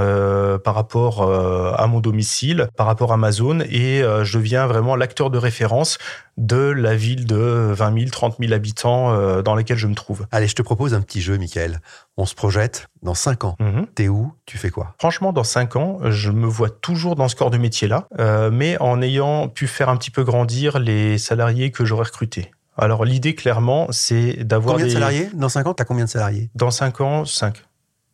par 0.65 0.75
rapport 0.75 1.23
à 1.23 1.87
mon 1.87 2.01
domicile, 2.01 2.69
par 2.77 2.87
rapport 2.87 3.13
à 3.13 3.17
ma 3.17 3.33
zone, 3.33 3.63
et 3.71 4.03
je 4.23 4.39
deviens 4.39 4.67
vraiment 4.67 4.97
l'acteur 4.97 5.31
de 5.31 5.39
référence 5.39 5.99
de 6.37 6.57
la 6.57 6.95
ville 6.95 7.27
de 7.27 7.73
20 7.73 7.99
000, 7.99 8.11
30 8.11 8.37
000 8.41 8.53
habitants 8.53 9.43
dans 9.43 9.55
laquelle 9.55 9.77
je 9.77 9.87
me 9.87 9.95
trouve. 9.95 10.27
Allez, 10.31 10.47
je 10.53 10.57
te 10.57 10.63
propose 10.63 10.93
un 10.93 11.01
petit 11.01 11.23
jeu, 11.23 11.39
Michael. 11.39 11.81
On 12.19 12.27
se 12.27 12.35
projette 12.35 12.89
dans 13.03 13.15
5 13.15 13.45
ans. 13.45 13.57
Mhm. 13.59 13.87
T'es 13.95 14.09
où? 14.09 14.35
Tu 14.45 14.59
fais 14.59 14.69
quoi? 14.69 14.95
Franchement, 14.99 15.33
dans 15.33 15.45
5 15.45 15.77
ans, 15.77 15.99
je 16.11 16.31
me 16.31 16.47
vois 16.47 16.69
toujours 16.69 17.17
dans 17.17 17.27
ce 17.29 17.37
corps 17.37 17.51
de 17.51 17.57
métier-là, 17.57 18.07
euh, 18.19 18.51
mais 18.53 18.77
en 18.79 19.01
ayant 19.01 19.49
pu 19.49 19.67
faire 19.67 19.89
un 19.89 19.97
petit 19.97 20.11
peu 20.11 20.25
grandir 20.25 20.79
les 20.79 21.17
salariés 21.17 21.71
que 21.71 21.87
j'aurais 21.87 22.05
recrutés. 22.05 22.51
Alors 22.77 23.07
l'idée, 23.07 23.35
clairement, 23.35 23.87
c'est 23.91 24.45
d'avoir 24.45 24.75
Combien 24.75 24.89
de 24.89 24.93
salariés? 24.93 25.31
Dans 25.33 25.49
5 25.49 25.67
ans, 25.69 25.75
t'as 25.75 25.85
combien 25.85 26.05
de 26.05 26.11
salariés? 26.11 26.51
Dans 26.55 26.71
5 26.71 27.01
ans, 27.01 27.25
5. 27.25 27.63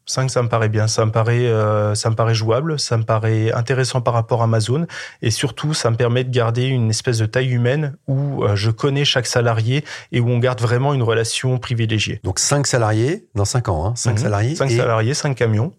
5, 0.08 0.30
ça 0.30 0.42
me 0.42 0.48
paraît 0.48 0.68
bien. 0.70 0.88
Ça 0.88 1.04
me 1.06 1.12
paraît, 1.12 1.46
euh, 1.46 1.94
ça 1.94 2.08
me 2.10 2.14
paraît 2.16 2.34
jouable. 2.34 2.80
Ça 2.80 2.96
me 2.96 3.02
paraît 3.04 3.52
intéressant 3.52 4.00
par 4.00 4.14
rapport 4.14 4.40
à 4.40 4.44
Amazon. 4.44 4.86
Et 5.22 5.30
surtout, 5.30 5.74
ça 5.74 5.90
me 5.90 5.96
permet 5.96 6.24
de 6.24 6.30
garder 6.30 6.64
une 6.64 6.88
espèce 6.90 7.18
de 7.18 7.26
taille 7.26 7.50
humaine 7.50 7.96
où 8.08 8.42
euh, 8.42 8.56
je 8.56 8.70
connais 8.70 9.04
chaque 9.04 9.26
salarié 9.26 9.84
et 10.10 10.20
où 10.20 10.28
on 10.30 10.38
garde 10.38 10.60
vraiment 10.60 10.94
une 10.94 11.02
relation 11.02 11.58
privilégiée. 11.58 12.20
Donc 12.24 12.38
5 12.38 12.66
salariés 12.66 13.28
dans 13.34 13.44
5 13.44 13.68
ans. 13.68 13.86
Hein. 13.86 13.92
5 13.96 14.12
Mhm. 14.12 14.18
salariés. 14.18 14.54
Cinq 14.56 14.70
et 14.70 14.76
salariés, 14.78 15.14
5 15.14 15.34
camions. 15.36 15.72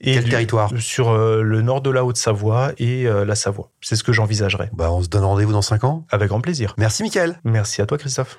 Et 0.00 0.14
Quel 0.14 0.24
du- 0.24 0.30
territoire 0.30 0.70
Sur 0.78 1.10
euh, 1.10 1.42
le 1.42 1.60
nord 1.62 1.80
de 1.80 1.90
la 1.90 2.04
Haute-Savoie 2.04 2.70
et 2.78 3.04
la 3.04 3.34
Savoie. 3.34 3.70
C'est 3.80 3.96
ce 3.96 4.04
que 4.04 4.12
j'envisagerais. 4.12 4.70
bah, 4.72 4.90
On 4.92 5.02
se 5.02 5.08
donne 5.08 5.24
rendez-vous 5.24 5.52
dans 5.52 5.62
5 5.62 5.82
ans. 5.84 6.06
Avec 6.10 6.28
grand 6.28 6.40
plaisir. 6.40 6.74
Merci 6.78 7.02
Mickaël. 7.02 7.40
Merci 7.44 7.82
à 7.82 7.86
toi, 7.86 7.98
Christophe. 7.98 8.38